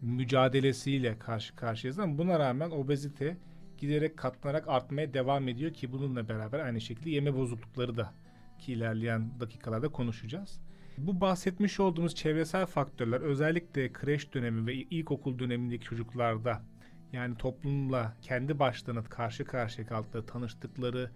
[0.00, 3.36] mücadelesiyle karşı karşıyayız ama buna rağmen obezite
[3.78, 8.12] giderek katlanarak artmaya devam ediyor ki bununla beraber aynı şekilde yeme bozuklukları da
[8.58, 10.60] ki ilerleyen dakikalarda konuşacağız.
[10.98, 16.62] Bu bahsetmiş olduğumuz çevresel faktörler özellikle kreş dönemi ve ilkokul dönemindeki çocuklarda
[17.12, 21.10] yani toplumla kendi başlarına karşı karşıya kaldıkları, tanıştıkları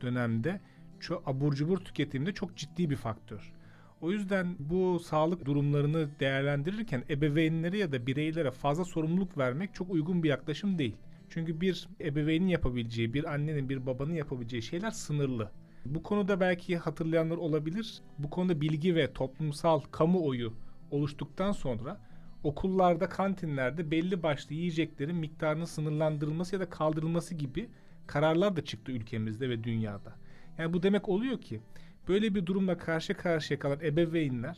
[0.00, 0.60] dönemde
[1.00, 3.52] çok abur cubur tüketiminde çok ciddi bir faktör.
[4.00, 10.22] O yüzden bu sağlık durumlarını değerlendirirken ebeveynlere ya da bireylere fazla sorumluluk vermek çok uygun
[10.22, 10.96] bir yaklaşım değil.
[11.36, 15.50] Çünkü bir ebeveynin yapabileceği, bir annenin, bir babanın yapabileceği şeyler sınırlı.
[15.84, 18.00] Bu konuda belki hatırlayanlar olabilir.
[18.18, 20.52] Bu konuda bilgi ve toplumsal kamuoyu
[20.90, 22.00] oluştuktan sonra
[22.44, 27.68] okullarda, kantinlerde belli başlı yiyeceklerin miktarının sınırlandırılması ya da kaldırılması gibi
[28.06, 30.14] kararlar da çıktı ülkemizde ve dünyada.
[30.58, 31.60] Yani bu demek oluyor ki
[32.08, 34.56] böyle bir durumla karşı karşıya kalan ebeveynler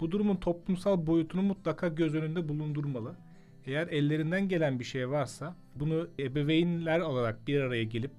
[0.00, 3.16] bu durumun toplumsal boyutunu mutlaka göz önünde bulundurmalı.
[3.66, 8.12] Eğer ellerinden gelen bir şey varsa bunu ebeveynler olarak bir araya gelip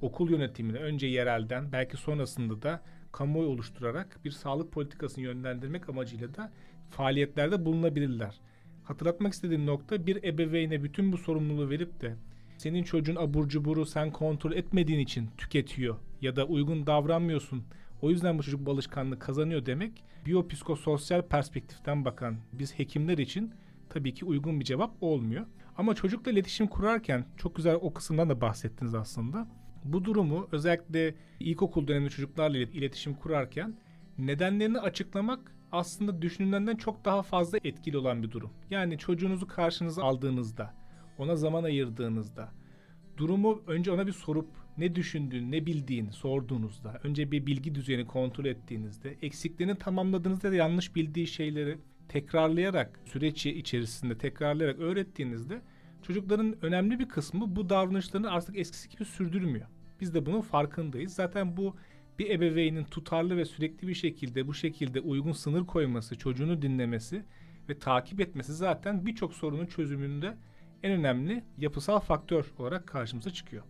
[0.00, 2.80] okul yönetimine önce yerelden belki sonrasında da
[3.12, 6.52] kamuoyu oluşturarak bir sağlık politikasını yönlendirmek amacıyla da
[6.90, 8.40] faaliyetlerde bulunabilirler.
[8.84, 12.16] Hatırlatmak istediğim nokta bir ebeveyne bütün bu sorumluluğu verip de
[12.58, 17.64] senin çocuğun abur cuburu sen kontrol etmediğin için tüketiyor ya da uygun davranmıyorsun.
[18.02, 23.52] O yüzden bu çocuk bu alışkanlığı kazanıyor demek biyopsikososyal perspektiften bakan biz hekimler için
[23.90, 25.46] tabii ki uygun bir cevap olmuyor.
[25.76, 29.48] Ama çocukla iletişim kurarken çok güzel o kısımdan da bahsettiniz aslında.
[29.84, 33.74] Bu durumu özellikle ilkokul döneminde çocuklarla iletişim kurarken
[34.18, 38.50] nedenlerini açıklamak aslında düşünülenden çok daha fazla etkili olan bir durum.
[38.70, 40.74] Yani çocuğunuzu karşınıza aldığınızda,
[41.18, 42.52] ona zaman ayırdığınızda,
[43.16, 44.48] durumu önce ona bir sorup
[44.78, 50.96] ne düşündüğünü, ne bildiğini sorduğunuzda, önce bir bilgi düzeyini kontrol ettiğinizde, eksiklerini tamamladığınızda da yanlış
[50.96, 51.78] bildiği şeyleri
[52.10, 55.60] tekrarlayarak, süreci içerisinde tekrarlayarak öğrettiğinizde
[56.02, 59.66] çocukların önemli bir kısmı bu davranışlarını artık eskisi gibi sürdürmüyor.
[60.00, 61.14] Biz de bunun farkındayız.
[61.14, 61.76] Zaten bu
[62.18, 67.22] bir ebeveynin tutarlı ve sürekli bir şekilde bu şekilde uygun sınır koyması, çocuğunu dinlemesi
[67.68, 70.36] ve takip etmesi zaten birçok sorunun çözümünde
[70.82, 73.62] en önemli yapısal faktör olarak karşımıza çıkıyor.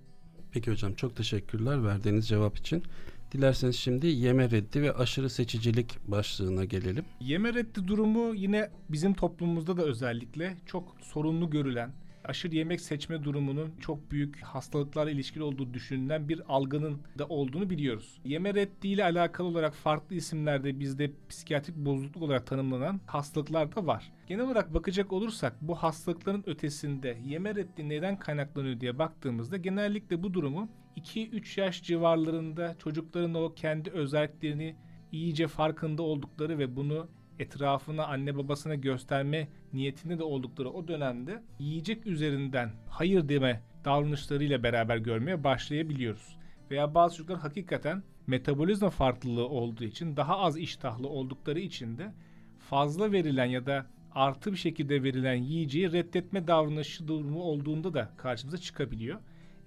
[0.53, 2.83] Peki hocam çok teşekkürler verdiğiniz cevap için.
[3.33, 7.05] Dilerseniz şimdi yeme reddi ve aşırı seçicilik başlığına gelelim.
[7.21, 11.91] Yeme reddi durumu yine bizim toplumumuzda da özellikle çok sorunlu görülen,
[12.25, 18.21] aşırı yemek seçme durumunun çok büyük hastalıklarla ilişkili olduğu düşünülen bir algının da olduğunu biliyoruz.
[18.25, 24.13] Yeme reddi ile alakalı olarak farklı isimlerde bizde psikiyatrik bozukluk olarak tanımlanan hastalıklar da var.
[24.27, 30.35] Genel olarak bakacak olursak bu hastalıkların ötesinde yeme reddi neden kaynaklanıyor diye baktığımızda genellikle bu
[30.35, 34.77] durumu 2-3 yaş civarlarında çocukların o kendi özelliklerini
[35.13, 42.07] iyice farkında oldukları ve bunu etrafına anne babasına gösterme niyetinde de oldukları o dönemde yiyecek
[42.07, 46.37] üzerinden hayır deme davranışlarıyla beraber görmeye başlayabiliyoruz.
[46.71, 52.13] Veya bazı çocuklar hakikaten metabolizma farklılığı olduğu için daha az iştahlı oldukları için de
[52.59, 58.59] fazla verilen ya da artı bir şekilde verilen yiyeceği reddetme davranışı durumu olduğunda da karşımıza
[58.59, 59.21] çıkabiliyor.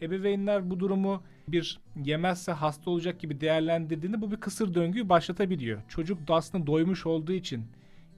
[0.03, 5.81] Ebeveynler bu durumu bir yemezse hasta olacak gibi değerlendirdiğinde bu bir kısır döngüyü başlatabiliyor.
[5.87, 7.65] Çocuk da aslında doymuş olduğu için,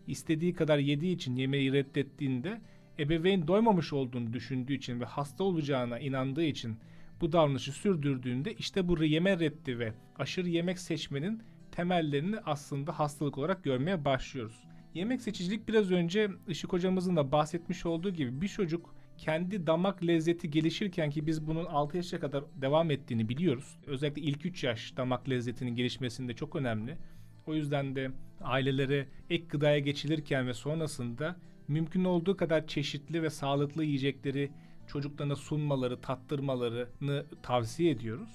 [0.07, 2.61] istediği kadar yediği için yemeği reddettiğinde
[2.99, 6.77] ebeveyn doymamış olduğunu düşündüğü için ve hasta olacağına inandığı için
[7.21, 13.63] bu davranışı sürdürdüğünde işte bu yeme reddi ve aşırı yemek seçmenin temellerini aslında hastalık olarak
[13.63, 14.63] görmeye başlıyoruz.
[14.93, 20.51] Yemek seçicilik biraz önce Işık hocamızın da bahsetmiş olduğu gibi bir çocuk kendi damak lezzeti
[20.51, 23.77] gelişirken ki biz bunun 6 yaşa kadar devam ettiğini biliyoruz.
[23.87, 26.97] Özellikle ilk 3 yaş damak lezzetinin gelişmesinde çok önemli.
[27.47, 31.35] O yüzden de ailelere ek gıdaya geçilirken ve sonrasında
[31.67, 34.51] mümkün olduğu kadar çeşitli ve sağlıklı yiyecekleri
[34.87, 38.29] çocuklarına sunmaları, tattırmalarını tavsiye ediyoruz.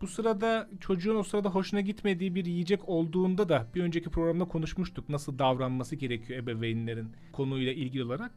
[0.00, 5.08] Bu sırada çocuğun o sırada hoşuna gitmediği bir yiyecek olduğunda da bir önceki programda konuşmuştuk
[5.08, 8.32] nasıl davranması gerekiyor ebeveynlerin konuyla ilgili olarak.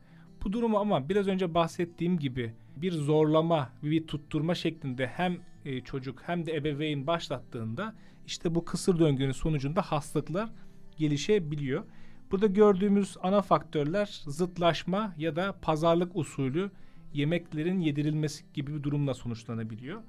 [0.46, 6.22] Bu durumu ama biraz önce bahsettiğim gibi bir zorlama, bir tutturma şeklinde hem e, çocuk
[6.26, 7.96] hem de ebeveyn başlattığında
[8.28, 10.50] işte bu kısır döngünün sonucunda hastalıklar
[10.98, 11.84] gelişebiliyor.
[12.32, 16.72] Burada gördüğümüz ana faktörler zıtlaşma ya da pazarlık usulü
[17.14, 20.02] yemeklerin yedirilmesi gibi bir durumla sonuçlanabiliyor.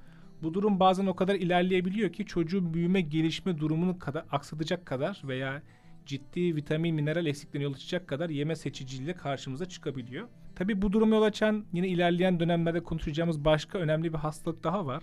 [0.42, 5.62] Bu durum bazen o kadar ilerleyebiliyor ki çocuğun büyüme gelişme durumunu kadar aksatacak kadar veya
[6.06, 10.28] ciddi vitamin mineral eksikliğine yol açacak kadar yeme seçiciliğiyle karşımıza çıkabiliyor.
[10.54, 15.02] Tabi bu durumu yol açan yine ilerleyen dönemlerde konuşacağımız başka önemli bir hastalık daha var.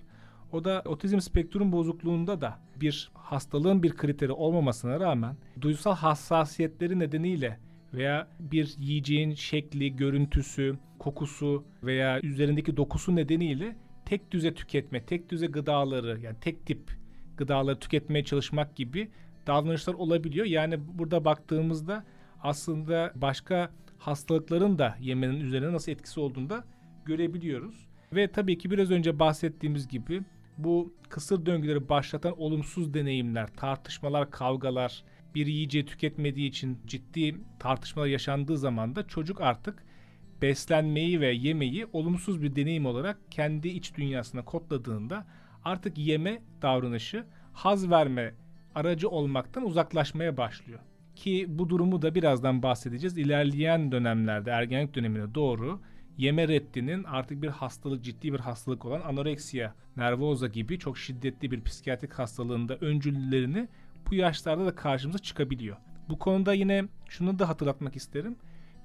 [0.51, 7.59] O da otizm spektrum bozukluğunda da bir hastalığın bir kriteri olmamasına rağmen duysal hassasiyetleri nedeniyle
[7.93, 15.47] veya bir yiyeceğin şekli, görüntüsü, kokusu veya üzerindeki dokusu nedeniyle tek düze tüketme, tek düze
[15.47, 16.97] gıdaları yani tek tip
[17.37, 19.09] gıdaları tüketmeye çalışmak gibi
[19.47, 20.45] davranışlar olabiliyor.
[20.45, 22.03] Yani burada baktığımızda
[22.43, 26.63] aslında başka hastalıkların da yemenin üzerine nasıl etkisi olduğunu da
[27.05, 27.87] görebiliyoruz.
[28.13, 30.21] Ve tabii ki biraz önce bahsettiğimiz gibi
[30.57, 35.03] bu kısır döngüleri başlatan olumsuz deneyimler, tartışmalar, kavgalar,
[35.35, 39.83] bir yiyeceği tüketmediği için ciddi tartışmalar yaşandığı zaman da çocuk artık
[40.41, 45.27] beslenmeyi ve yemeği olumsuz bir deneyim olarak kendi iç dünyasına kodladığında
[45.63, 48.33] artık yeme davranışı haz verme
[48.75, 50.79] aracı olmaktan uzaklaşmaya başlıyor.
[51.15, 53.17] Ki bu durumu da birazdan bahsedeceğiz.
[53.17, 55.79] İlerleyen dönemlerde ergenlik dönemine doğru
[56.17, 61.63] yeme reddinin artık bir hastalık, ciddi bir hastalık olan anoreksiya nervoza gibi çok şiddetli bir
[61.63, 63.67] psikiyatrik hastalığında öncüllerini
[64.11, 65.77] bu yaşlarda da karşımıza çıkabiliyor.
[66.09, 68.35] Bu konuda yine şunu da hatırlatmak isterim.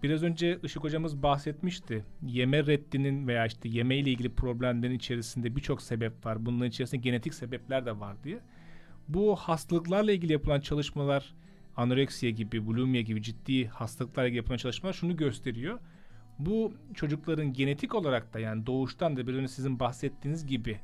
[0.03, 2.05] Biraz önce Işık hocamız bahsetmişti.
[2.23, 6.47] Yeme reddinin veya işte yeme ile ilgili problemlerin içerisinde birçok sebep var.
[6.47, 8.39] Bunların içerisinde genetik sebepler de var diye.
[9.09, 11.35] Bu hastalıklarla ilgili yapılan çalışmalar
[11.77, 15.79] anoreksiya gibi, bulimia gibi ciddi hastalıklarla ilgili yapılan çalışmalar şunu gösteriyor.
[16.39, 20.79] Bu çocukların genetik olarak da yani doğuştan da bir önce sizin bahsettiğiniz gibi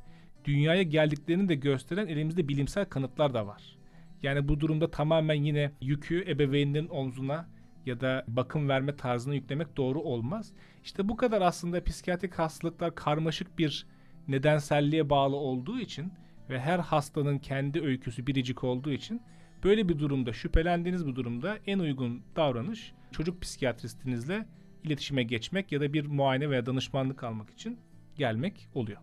[0.45, 3.77] dünyaya geldiklerini de gösteren elimizde bilimsel kanıtlar da var.
[4.23, 7.47] Yani bu durumda tamamen yine yükü ebeveynlerin omzuna
[7.85, 10.51] ya da bakım verme tarzına yüklemek doğru olmaz.
[10.83, 13.85] İşte bu kadar aslında psikiyatrik hastalıklar karmaşık bir
[14.27, 16.11] nedenselliğe bağlı olduğu için
[16.49, 19.21] ve her hastanın kendi öyküsü biricik olduğu için
[19.63, 24.45] böyle bir durumda şüphelendiğiniz bu durumda en uygun davranış çocuk psikiyatristinizle
[24.83, 27.79] iletişime geçmek ya da bir muayene veya danışmanlık almak için
[28.15, 28.99] gelmek oluyor.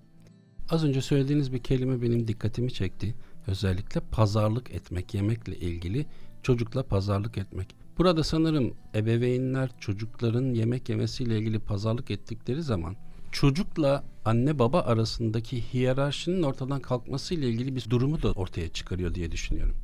[0.71, 3.15] Az önce söylediğiniz bir kelime benim dikkatimi çekti.
[3.47, 6.07] Özellikle pazarlık etmek, yemekle ilgili
[6.43, 7.75] çocukla pazarlık etmek.
[7.99, 12.97] Burada sanırım ebeveynler çocukların yemek yemesiyle ilgili pazarlık ettikleri zaman
[13.33, 19.33] çocukla anne baba arasındaki hiyerarşinin ortadan kalkması ile ilgili bir durumu da ortaya çıkarıyor diye
[19.33, 19.75] düşünüyorum.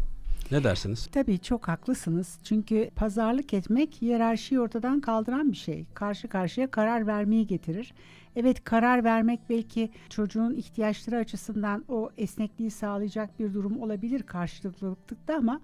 [0.51, 1.09] Ne dersiniz?
[1.13, 2.39] Tabii çok haklısınız.
[2.45, 5.85] Çünkü pazarlık etmek hiyerarşiyi ortadan kaldıran bir şey.
[5.95, 7.95] Karşı karşıya karar vermeyi getirir.
[8.37, 15.61] Evet karar vermek belki çocuğun ihtiyaçları açısından o esnekliği sağlayacak bir durum olabilir karşılıklılıkta ama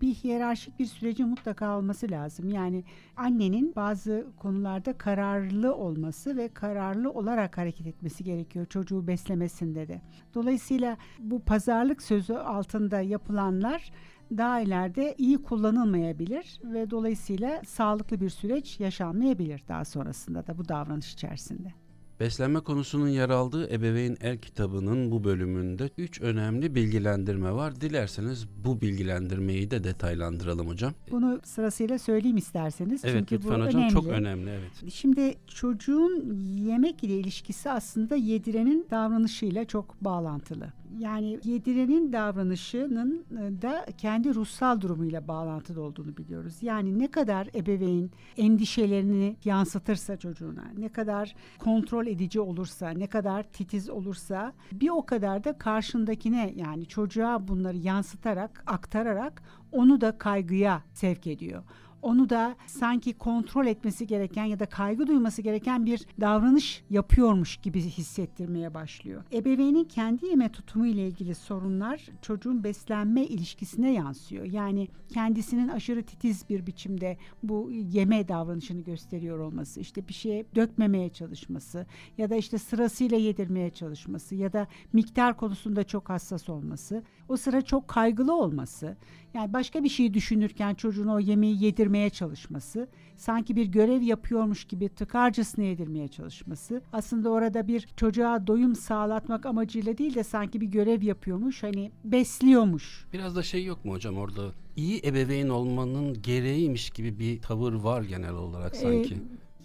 [0.00, 2.48] bir hiyerarşik bir sürecin mutlaka olması lazım.
[2.50, 2.84] Yani
[3.16, 10.00] annenin bazı konularda kararlı olması ve kararlı olarak hareket etmesi gerekiyor çocuğu beslemesinde de.
[10.34, 13.92] Dolayısıyla bu pazarlık sözü altında yapılanlar
[14.36, 21.12] daha ileride iyi kullanılmayabilir ve dolayısıyla sağlıklı bir süreç yaşanmayabilir daha sonrasında da bu davranış
[21.12, 21.87] içerisinde.
[22.20, 27.80] Beslenme konusunun yer aldığı Ebeveyn El kitabının bu bölümünde 3 önemli bilgilendirme var.
[27.80, 30.92] Dilerseniz bu bilgilendirmeyi de detaylandıralım hocam.
[31.10, 33.04] Bunu sırasıyla söyleyeyim isterseniz.
[33.04, 33.92] Evet Çünkü lütfen bu hocam önemli.
[33.92, 34.92] çok önemli evet.
[34.92, 40.72] Şimdi çocuğun yemek ile ilişkisi aslında yedirenin davranışıyla çok bağlantılı.
[40.98, 46.54] Yani yedirenin davranışının e, da kendi ruhsal durumuyla bağlantılı olduğunu biliyoruz.
[46.62, 53.90] Yani ne kadar ebeveyn endişelerini yansıtırsa çocuğuna, ne kadar kontrol edici olursa, ne kadar titiz
[53.90, 61.26] olursa bir o kadar da karşındakine yani çocuğa bunları yansıtarak, aktararak onu da kaygıya sevk
[61.26, 61.62] ediyor
[62.02, 67.80] onu da sanki kontrol etmesi gereken ya da kaygı duyması gereken bir davranış yapıyormuş gibi
[67.80, 69.24] hissettirmeye başlıyor.
[69.32, 74.44] Ebeveynin kendi yeme tutumu ile ilgili sorunlar çocuğun beslenme ilişkisine yansıyor.
[74.44, 81.08] Yani kendisinin aşırı titiz bir biçimde bu yeme davranışını gösteriyor olması, işte bir şeye dökmemeye
[81.08, 81.86] çalışması
[82.18, 87.62] ya da işte sırasıyla yedirmeye çalışması ya da miktar konusunda çok hassas olması, o sıra
[87.62, 88.96] çok kaygılı olması,
[89.34, 91.58] yani başka bir şeyi düşünürken çocuğun o yemeği
[91.88, 98.74] yedirmeye çalışması, sanki bir görev yapıyormuş gibi tıkarcasına yedirmeye çalışması, aslında orada bir çocuğa doyum
[98.74, 103.06] sağlatmak amacıyla değil de sanki bir görev yapıyormuş, hani besliyormuş.
[103.12, 108.02] Biraz da şey yok mu hocam orada iyi ebeveyn olmanın gereğiymiş gibi bir tavır var
[108.02, 109.14] genel olarak sanki.
[109.14, 109.18] Ee,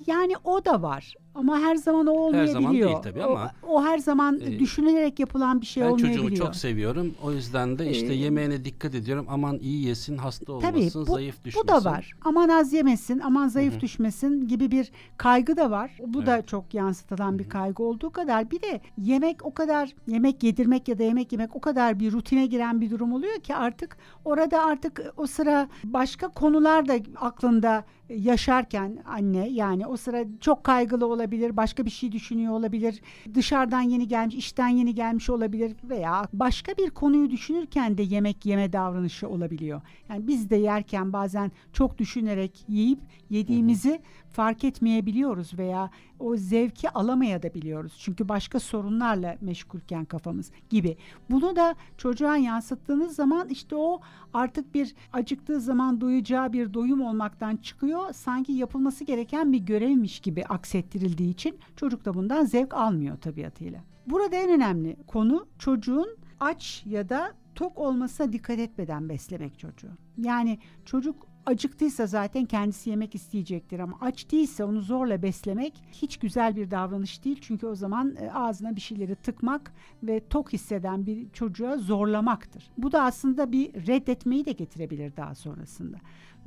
[0.07, 2.47] yani o da var ama her zaman o olmayabiliyor.
[2.47, 3.51] Her zaman değil tabii ama.
[3.63, 6.13] O, o her zaman e, düşünülerek yapılan bir şey ben olmayabiliyor.
[6.23, 7.13] çocuğumu çok seviyorum.
[7.23, 9.25] O yüzden de işte Ee, yemeğine dikkat ediyorum.
[9.29, 11.67] Aman iyi yesin, hasta Tabii olmasın, bu, zayıf düşmesin.
[11.67, 12.11] bu da var.
[12.25, 13.81] Aman az yemesin, aman zayıf Hı hı.
[13.81, 15.91] düşmesin gibi bir kaygı da var.
[16.07, 16.47] Bu da Evet.
[16.47, 17.51] çok yansıtılan bir Hı hı.
[17.51, 21.61] kaygı olduğu kadar bir de yemek o kadar yemek yedirmek ya da yemek yemek o
[21.61, 26.87] kadar bir rutine giren bir durum oluyor ki artık orada artık o sıra başka konular
[26.87, 33.01] da aklında yaşarken anne yani o sıra çok kaygılı olabilir, başka bir şey düşünüyor olabilir,
[33.33, 38.73] dışarıdan yeni gelmiş, işten yeni gelmiş olabilir veya başka bir konuyu düşünürken de yemek yeme
[38.73, 39.81] davranışı olabiliyor.
[40.09, 42.99] Yani biz de yerken bazen çok düşünerek yiyip
[43.29, 44.01] yediğimizi
[44.31, 45.89] fark etmeyebiliyoruz veya
[46.23, 47.93] o zevki alamayabiliyoruz.
[47.99, 50.97] Çünkü başka sorunlarla meşgulken kafamız gibi.
[51.29, 54.01] Bunu da çocuğa yansıttığınız zaman işte o
[54.33, 58.13] artık bir acıktığı zaman doyacağı bir doyum olmaktan çıkıyor.
[58.13, 63.79] Sanki yapılması gereken bir görevmiş gibi aksettirildiği için çocuk da bundan zevk almıyor tabiatıyla.
[64.07, 69.91] Burada en önemli konu çocuğun aç ya da tok olmasına dikkat etmeden beslemek çocuğu.
[70.17, 76.55] Yani çocuk acıktıysa zaten kendisi yemek isteyecektir ama aç değilse onu zorla beslemek hiç güzel
[76.55, 77.37] bir davranış değil.
[77.41, 79.73] Çünkü o zaman e, ağzına bir şeyleri tıkmak
[80.03, 82.69] ve tok hisseden bir çocuğa zorlamaktır.
[82.77, 85.97] Bu da aslında bir reddetmeyi de getirebilir daha sonrasında.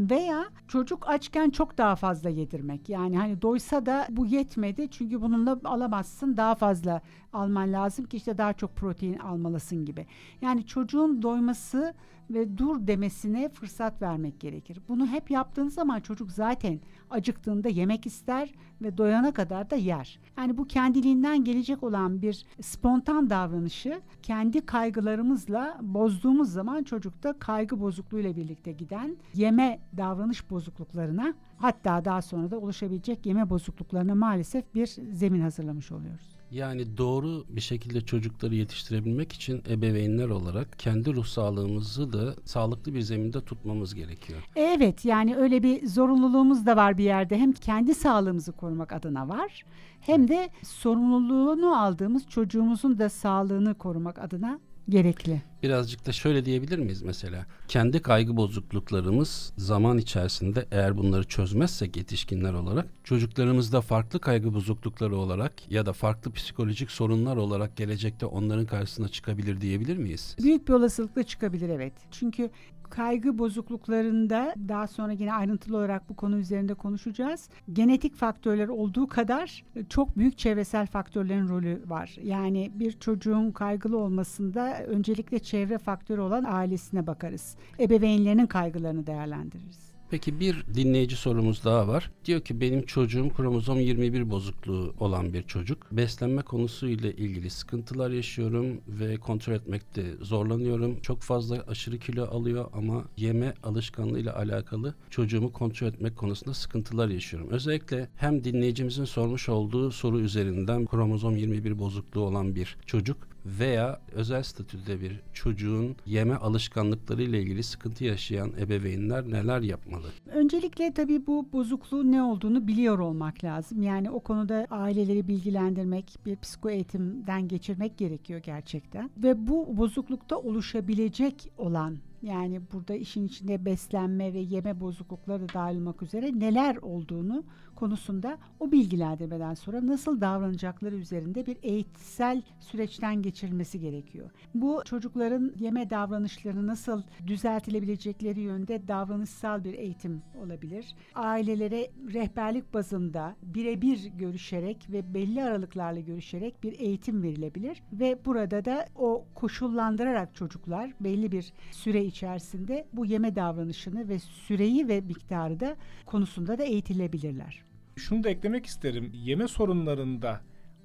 [0.01, 2.89] Veya çocuk açken çok daha fazla yedirmek.
[2.89, 7.01] Yani hani doysa da bu yetmedi çünkü bununla alamazsın daha fazla
[7.33, 10.07] alman lazım ki işte daha çok protein almalısın gibi.
[10.41, 11.95] Yani çocuğun doyması
[12.31, 14.81] ve dur demesine fırsat vermek gerekir.
[14.89, 20.19] Bunu hep yaptığın zaman çocuk zaten acıktığında yemek ister ve doyana kadar da yer.
[20.39, 28.37] Yani bu kendiliğinden gelecek olan bir spontan davranışı kendi kaygılarımızla bozduğumuz zaman çocukta kaygı bozukluğuyla
[28.37, 35.41] birlikte giden yeme davranış bozukluklarına hatta daha sonra da oluşabilecek yeme bozukluklarına maalesef bir zemin
[35.41, 36.36] hazırlamış oluyoruz.
[36.51, 43.01] Yani doğru bir şekilde çocukları yetiştirebilmek için ebeveynler olarak kendi ruh sağlığımızı da sağlıklı bir
[43.01, 44.43] zeminde tutmamız gerekiyor.
[44.57, 47.39] Evet yani öyle bir zorunluluğumuz da var bir yerde.
[47.39, 49.65] Hem kendi sağlığımızı korumak adına var
[50.01, 55.43] hem de sorumluluğunu aldığımız çocuğumuzun da sağlığını korumak adına gerekli.
[55.63, 57.47] Birazcık da şöyle diyebilir miyiz mesela?
[57.69, 65.73] Kendi kaygı bozukluklarımız zaman içerisinde eğer bunları çözmezsek yetişkinler olarak çocuklarımızda farklı kaygı bozuklukları olarak
[65.73, 70.37] ya da farklı psikolojik sorunlar olarak gelecekte onların karşısına çıkabilir diyebilir miyiz?
[70.43, 71.93] Büyük bir olasılıkla çıkabilir evet.
[72.11, 72.51] Çünkü
[72.91, 77.49] kaygı bozukluklarında daha sonra yine ayrıntılı olarak bu konu üzerinde konuşacağız.
[77.73, 82.17] Genetik faktörler olduğu kadar çok büyük çevresel faktörlerin rolü var.
[82.23, 87.57] Yani bir çocuğun kaygılı olmasında öncelikle çevre faktörü olan ailesine bakarız.
[87.81, 89.87] Ebeveynlerinin kaygılarını değerlendiririz.
[90.11, 92.11] Peki bir dinleyici sorumuz daha var.
[92.25, 95.93] Diyor ki benim çocuğum kromozom 21 bozukluğu olan bir çocuk.
[95.93, 101.01] Beslenme konusuyla ilgili sıkıntılar yaşıyorum ve kontrol etmekte zorlanıyorum.
[101.01, 107.51] Çok fazla aşırı kilo alıyor ama yeme alışkanlığıyla alakalı çocuğumu kontrol etmek konusunda sıkıntılar yaşıyorum.
[107.51, 114.43] Özellikle hem dinleyicimizin sormuş olduğu soru üzerinden kromozom 21 bozukluğu olan bir çocuk veya özel
[114.43, 120.07] statüde bir çocuğun yeme alışkanlıkları ile ilgili sıkıntı yaşayan ebeveynler neler yapmalı?
[120.27, 123.83] Öncelikle tabii bu bozukluğun ne olduğunu biliyor olmak lazım.
[123.83, 129.11] Yani o konuda aileleri bilgilendirmek, bir psiko eğitimden geçirmek gerekiyor gerçekten.
[129.17, 135.77] Ve bu bozuklukta oluşabilecek olan yani burada işin içinde beslenme ve yeme bozuklukları da dahil
[135.77, 137.45] olmak üzere neler olduğunu
[137.77, 144.31] konusunda o bilgilendirmeden sonra nasıl davranacakları üzerinde bir eğitsel süreçten geçirilmesi gerekiyor.
[144.55, 150.95] Bu çocukların yeme davranışlarını nasıl düzeltilebilecekleri yönde davranışsal bir eğitim olabilir.
[151.15, 158.87] Ailelere rehberlik bazında birebir görüşerek ve belli aralıklarla görüşerek bir eğitim verilebilir ve burada da
[158.97, 165.77] o koşullandırarak çocuklar belli bir süre içerisinde bu yeme davranışını ve süreyi ve miktarı da
[166.07, 167.66] konusunda da eğitilebilirler.
[167.99, 169.11] Şunu da eklemek isterim.
[169.15, 170.41] Yeme sorunlarında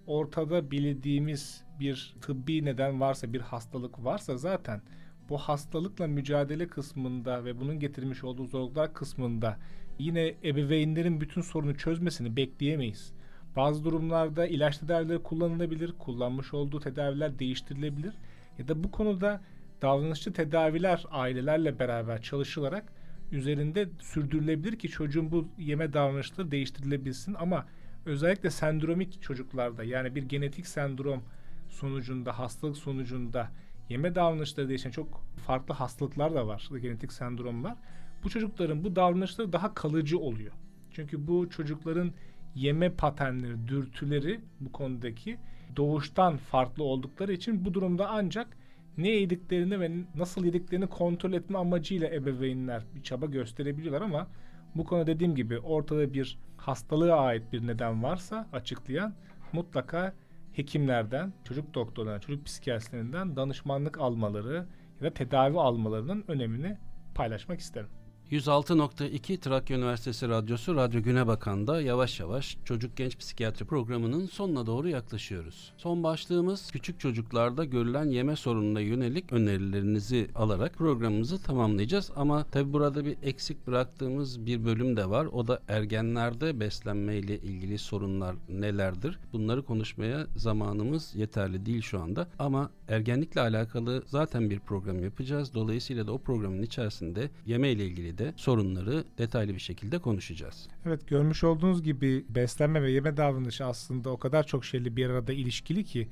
[0.07, 4.81] ortada bildiğimiz bir tıbbi neden varsa, bir hastalık varsa zaten
[5.29, 9.57] bu hastalıkla mücadele kısmında ve bunun getirmiş olduğu zorluklar kısmında
[9.99, 13.13] yine ebeveynlerin bütün sorunu çözmesini bekleyemeyiz.
[13.55, 18.13] Bazı durumlarda ilaç tedavileri kullanılabilir, kullanmış olduğu tedaviler değiştirilebilir
[18.57, 19.41] ya da bu konuda
[19.81, 22.93] davranışçı tedaviler ailelerle beraber çalışılarak
[23.31, 27.65] üzerinde sürdürülebilir ki çocuğun bu yeme davranışları değiştirilebilsin ama
[28.05, 31.23] özellikle sendromik çocuklarda yani bir genetik sendrom
[31.69, 33.51] sonucunda hastalık sonucunda
[33.89, 37.75] yeme davranışları değişen çok farklı hastalıklar da var genetik sendromlar.
[38.23, 40.53] Bu çocukların bu davranışları daha kalıcı oluyor.
[40.91, 42.11] Çünkü bu çocukların
[42.55, 45.37] yeme paternleri, dürtüleri bu konudaki
[45.75, 48.57] doğuştan farklı oldukları için bu durumda ancak
[48.97, 54.27] ne yediklerini ve nasıl yediklerini kontrol etme amacıyla ebeveynler bir çaba gösterebiliyorlar ama
[54.75, 59.13] bu konu dediğim gibi ortada bir hastalığa ait bir neden varsa açıklayan
[59.53, 60.13] mutlaka
[60.53, 64.65] hekimlerden, çocuk doktorlarından, çocuk psikiyatristlerinden danışmanlık almaları
[65.01, 66.77] ya da tedavi almalarının önemini
[67.15, 68.00] paylaşmak isterim.
[68.31, 74.89] 106.2 Trakya Üniversitesi Radyosu Radyo Güne Bakan'da yavaş yavaş çocuk genç psikiyatri programının sonuna doğru
[74.89, 75.73] yaklaşıyoruz.
[75.77, 82.11] Son başlığımız küçük çocuklarda görülen yeme sorununa yönelik önerilerinizi alarak programımızı tamamlayacağız.
[82.15, 85.25] Ama tabi burada bir eksik bıraktığımız bir bölüm de var.
[85.25, 89.19] O da ergenlerde beslenme ile ilgili sorunlar nelerdir?
[89.33, 92.27] Bunları konuşmaya zamanımız yeterli değil şu anda.
[92.39, 95.53] Ama ergenlikle alakalı zaten bir program yapacağız.
[95.53, 100.67] Dolayısıyla da o programın içerisinde yeme ile ilgili de sorunları detaylı bir şekilde konuşacağız.
[100.85, 105.33] Evet görmüş olduğunuz gibi beslenme ve yeme davranışı aslında o kadar çok şeyli bir arada
[105.33, 106.07] ilişkili ki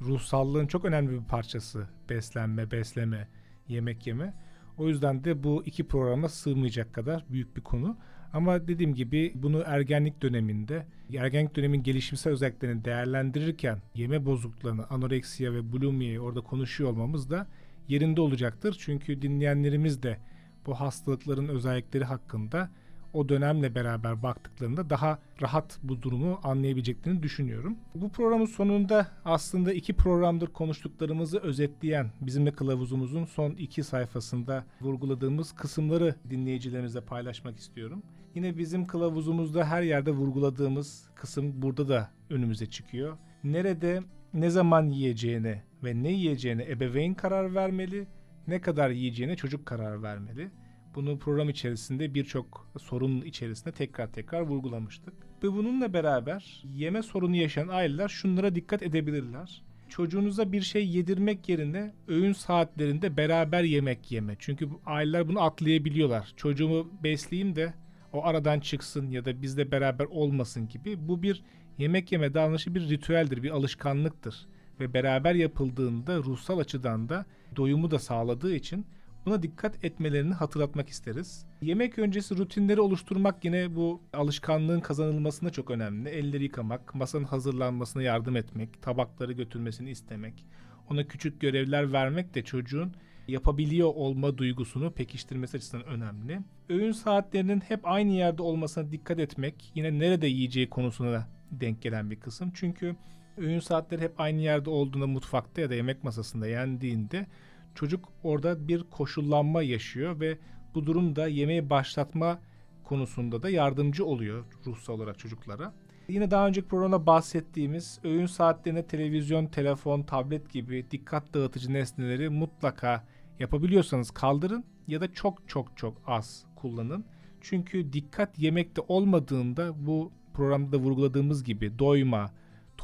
[0.00, 3.28] ruhsallığın çok önemli bir parçası beslenme, besleme,
[3.68, 4.34] yemek yeme.
[4.78, 7.96] O yüzden de bu iki programa sığmayacak kadar büyük bir konu.
[8.32, 10.86] Ama dediğim gibi bunu ergenlik döneminde,
[11.18, 17.46] ergenlik dönemin gelişimsel özelliklerini değerlendirirken yeme bozukluklarını, anoreksiya ve bulimiyi orada konuşuyor olmamız da
[17.88, 18.76] yerinde olacaktır.
[18.78, 20.18] Çünkü dinleyenlerimiz de
[20.66, 22.70] bu hastalıkların özellikleri hakkında
[23.14, 27.76] o dönemle beraber baktıklarında daha rahat bu durumu anlayabileceklerini düşünüyorum.
[27.94, 36.14] Bu programın sonunda aslında iki programdır konuştuklarımızı özetleyen bizimle kılavuzumuzun son iki sayfasında vurguladığımız kısımları
[36.30, 38.02] dinleyicilerimizle paylaşmak istiyorum.
[38.34, 43.16] Yine bizim kılavuzumuzda her yerde vurguladığımız kısım burada da önümüze çıkıyor.
[43.44, 44.02] Nerede
[44.34, 48.06] ne zaman yiyeceğine ve ne yiyeceğine ebeveyn karar vermeli,
[48.48, 50.50] ne kadar yiyeceğine çocuk karar vermeli.
[50.94, 55.14] Bunu program içerisinde birçok sorun içerisinde tekrar tekrar vurgulamıştık.
[55.42, 59.62] Ve bununla beraber yeme sorunu yaşayan aileler şunlara dikkat edebilirler.
[59.88, 64.36] Çocuğunuza bir şey yedirmek yerine öğün saatlerinde beraber yemek yeme.
[64.38, 66.32] Çünkü aileler bunu atlayabiliyorlar.
[66.36, 67.74] Çocuğumu besleyeyim de
[68.12, 71.08] o aradan çıksın ya da bizle beraber olmasın gibi.
[71.08, 71.42] Bu bir
[71.78, 74.46] yemek yeme davranışı bir ritüeldir, bir alışkanlıktır.
[74.80, 78.86] Ve beraber yapıldığında ruhsal açıdan da doyumu da sağladığı için
[79.26, 81.46] Buna dikkat etmelerini hatırlatmak isteriz.
[81.62, 86.08] Yemek öncesi rutinleri oluşturmak yine bu alışkanlığın kazanılmasında çok önemli.
[86.08, 90.46] Elleri yıkamak, masanın hazırlanmasına yardım etmek, tabakları götürmesini istemek,
[90.90, 92.92] ona küçük görevler vermek de çocuğun
[93.28, 96.40] yapabiliyor olma duygusunu pekiştirmesi açısından önemli.
[96.68, 102.20] Öğün saatlerinin hep aynı yerde olmasına dikkat etmek yine nerede yiyeceği konusuna denk gelen bir
[102.20, 102.52] kısım.
[102.54, 102.96] Çünkü
[103.36, 107.26] öğün saatleri hep aynı yerde olduğunda mutfakta ya da yemek masasında yendiğinde
[107.74, 110.38] çocuk orada bir koşullanma yaşıyor ve
[110.74, 112.38] bu durumda yemeği başlatma
[112.84, 115.72] konusunda da yardımcı oluyor ruhsal olarak çocuklara.
[116.08, 123.04] Yine daha önceki programda bahsettiğimiz öğün saatlerinde televizyon, telefon, tablet gibi dikkat dağıtıcı nesneleri mutlaka
[123.38, 127.04] yapabiliyorsanız kaldırın ya da çok çok çok az kullanın.
[127.40, 132.30] Çünkü dikkat yemekte olmadığında bu programda vurguladığımız gibi doyma,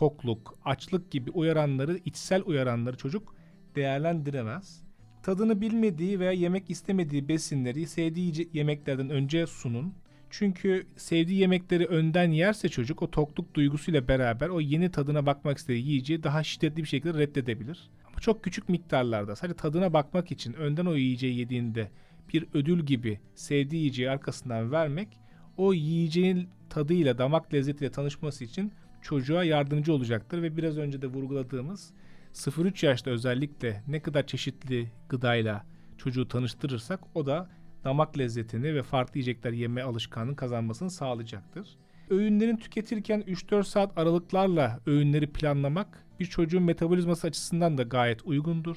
[0.00, 3.34] tokluk, açlık gibi uyaranları, içsel uyaranları çocuk
[3.76, 4.82] değerlendiremez.
[5.22, 9.94] Tadını bilmediği veya yemek istemediği besinleri sevdiği yemeklerden önce sunun.
[10.30, 15.86] Çünkü sevdiği yemekleri önden yerse çocuk o tokluk duygusuyla beraber o yeni tadına bakmak istediği
[15.86, 17.90] yiyeceği daha şiddetli bir şekilde reddedebilir.
[18.06, 21.90] Ama çok küçük miktarlarda sadece tadına bakmak için önden o yiyeceği yediğinde
[22.34, 25.08] bir ödül gibi sevdiği yiyeceği arkasından vermek
[25.56, 28.72] o yiyeceğin tadıyla damak lezzetiyle tanışması için
[29.02, 31.92] çocuğa yardımcı olacaktır ve biraz önce de vurguladığımız
[32.34, 35.64] 0-3 yaşta özellikle ne kadar çeşitli gıdayla
[35.98, 37.50] çocuğu tanıştırırsak o da
[37.84, 41.68] damak lezzetini ve farklı yiyecekler yeme alışkanlığını kazanmasını sağlayacaktır.
[42.10, 48.76] Öğünlerin tüketirken 3-4 saat aralıklarla öğünleri planlamak bir çocuğun metabolizması açısından da gayet uygundur.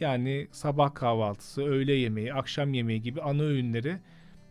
[0.00, 3.98] Yani sabah kahvaltısı, öğle yemeği, akşam yemeği gibi ana öğünleri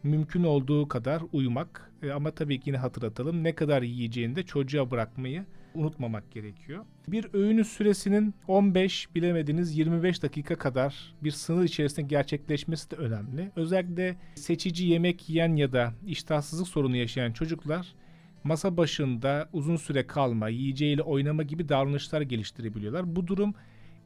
[0.04, 4.92] mümkün olduğu kadar uyumak e, ama tabii ki yine hatırlatalım ne kadar yiyeceğini de çocuğa
[4.92, 6.86] bırakmayı unutmamak gerekiyor.
[7.08, 13.52] Bir öğünün süresinin 15 bilemediniz 25 dakika kadar bir sınır içerisinde gerçekleşmesi de önemli.
[13.56, 17.96] Özellikle seçici yemek yiyen ya da iştahsızlık sorunu yaşayan çocuklar
[18.44, 23.16] masa başında uzun süre kalma, yiyeceğiyle oynama gibi davranışlar geliştirebiliyorlar.
[23.16, 23.54] Bu durum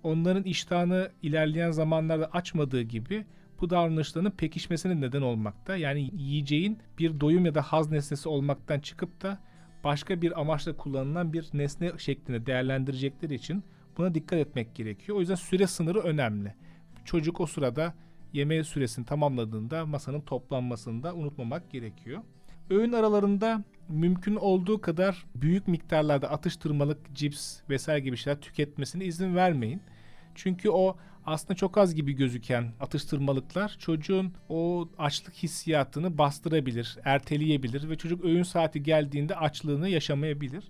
[0.03, 3.25] onların iştahını ilerleyen zamanlarda açmadığı gibi
[3.61, 5.77] bu davranışlarının pekişmesine neden olmakta.
[5.77, 9.39] Yani yiyeceğin bir doyum ya da haz nesnesi olmaktan çıkıp da
[9.83, 13.63] başka bir amaçla kullanılan bir nesne şeklinde değerlendirecekleri için
[13.97, 15.17] buna dikkat etmek gerekiyor.
[15.17, 16.53] O yüzden süre sınırı önemli.
[17.05, 17.93] Çocuk o sırada
[18.33, 22.21] yemeği süresini tamamladığında masanın toplanmasını da unutmamak gerekiyor.
[22.69, 29.81] Öğün aralarında mümkün olduğu kadar büyük miktarlarda atıştırmalık, cips vesaire gibi şeyler tüketmesine izin vermeyin.
[30.35, 30.97] Çünkü o
[31.29, 38.43] aslında çok az gibi gözüken atıştırmalıklar çocuğun o açlık hissiyatını bastırabilir, erteleyebilir ve çocuk öğün
[38.43, 40.63] saati geldiğinde açlığını yaşamayabilir.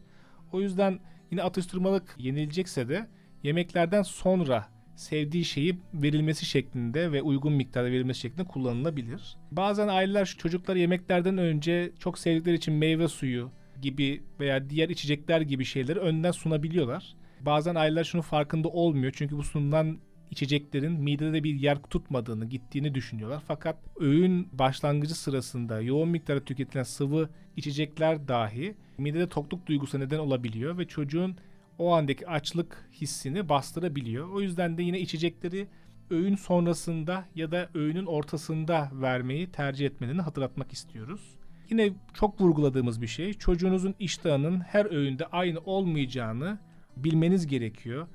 [0.51, 0.99] O yüzden
[1.31, 3.07] yine atıştırmalık yenilecekse de
[3.43, 9.37] yemeklerden sonra sevdiği şeyi verilmesi şeklinde ve uygun miktarda verilmesi şeklinde kullanılabilir.
[9.51, 13.51] Bazen aileler çocukları yemeklerden önce çok sevdikleri için meyve suyu
[13.81, 17.15] gibi veya diğer içecekler gibi şeyleri önden sunabiliyorlar.
[17.41, 19.99] Bazen aileler şunu farkında olmuyor çünkü bu sunulan
[20.31, 23.43] içeceklerin midede bir yer tutmadığını, gittiğini düşünüyorlar.
[23.47, 30.77] Fakat öğün başlangıcı sırasında yoğun miktarda tüketilen sıvı içecekler dahi midede tokluk duygusu neden olabiliyor
[30.77, 31.35] ve çocuğun
[31.77, 34.29] o andaki açlık hissini bastırabiliyor.
[34.29, 35.67] O yüzden de yine içecekleri
[36.09, 41.35] öğün sonrasında ya da öğünün ortasında vermeyi tercih etmelerini hatırlatmak istiyoruz.
[41.69, 46.59] Yine çok vurguladığımız bir şey çocuğunuzun iştahının her öğünde aynı olmayacağını
[46.97, 48.07] bilmeniz gerekiyor.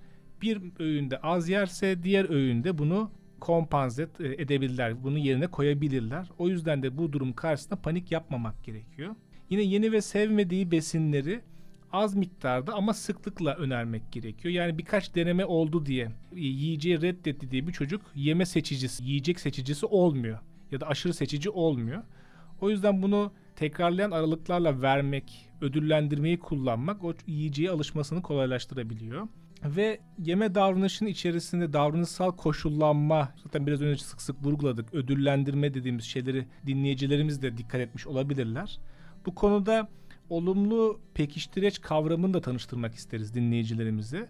[0.45, 5.05] Bir öğünde az yerse diğer öğünde bunu kompanse e, edebilirler.
[5.05, 6.29] Bunu yerine koyabilirler.
[6.39, 9.15] O yüzden de bu durum karşısında panik yapmamak gerekiyor.
[9.51, 11.41] Yine yeni ve sevmediği besinleri
[11.93, 14.55] az miktarda ama sıklıkla önermek gerekiyor.
[14.55, 20.39] Yani birkaç deneme oldu diye yiyeceği reddetti diye bir çocuk yeme seçicisi, yiyecek seçicisi olmuyor
[20.71, 22.03] ya da aşırı seçici olmuyor.
[22.61, 29.29] O yüzden bunu tekrarlayan aralıklarla vermek, ödüllendirmeyi kullanmak o yiyeceğe alışmasını kolaylaştırabiliyor.
[29.65, 36.47] Ve yeme davranışının içerisinde davranışsal koşullanma, zaten biraz önce sık sık vurguladık, ödüllendirme dediğimiz şeyleri
[36.67, 38.79] dinleyicilerimiz de dikkat etmiş olabilirler.
[39.27, 39.89] Bu konuda
[40.31, 44.29] olumlu pekiştireç kavramını da tanıştırmak isteriz dinleyicilerimize.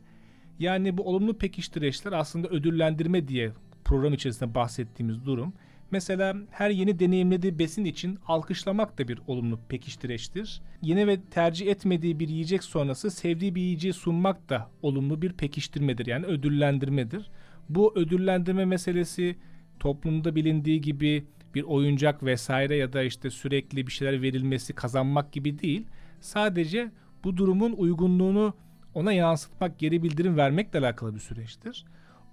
[0.58, 3.52] Yani bu olumlu pekiştireçler aslında ödüllendirme diye
[3.84, 5.54] program içerisinde bahsettiğimiz durum
[5.90, 10.62] Mesela her yeni deneyimlediği besin için alkışlamak da bir olumlu pekiştireçtir.
[10.82, 16.06] Yeni ve tercih etmediği bir yiyecek sonrası sevdiği bir yiyeceği sunmak da olumlu bir pekiştirmedir.
[16.06, 17.30] Yani ödüllendirmedir.
[17.68, 19.36] Bu ödüllendirme meselesi
[19.80, 21.24] toplumda bilindiği gibi
[21.54, 25.86] bir oyuncak vesaire ya da işte sürekli bir şeyler verilmesi kazanmak gibi değil.
[26.20, 26.90] Sadece
[27.24, 28.54] bu durumun uygunluğunu
[28.94, 31.84] ona yansıtmak, geri bildirim vermekle alakalı bir süreçtir.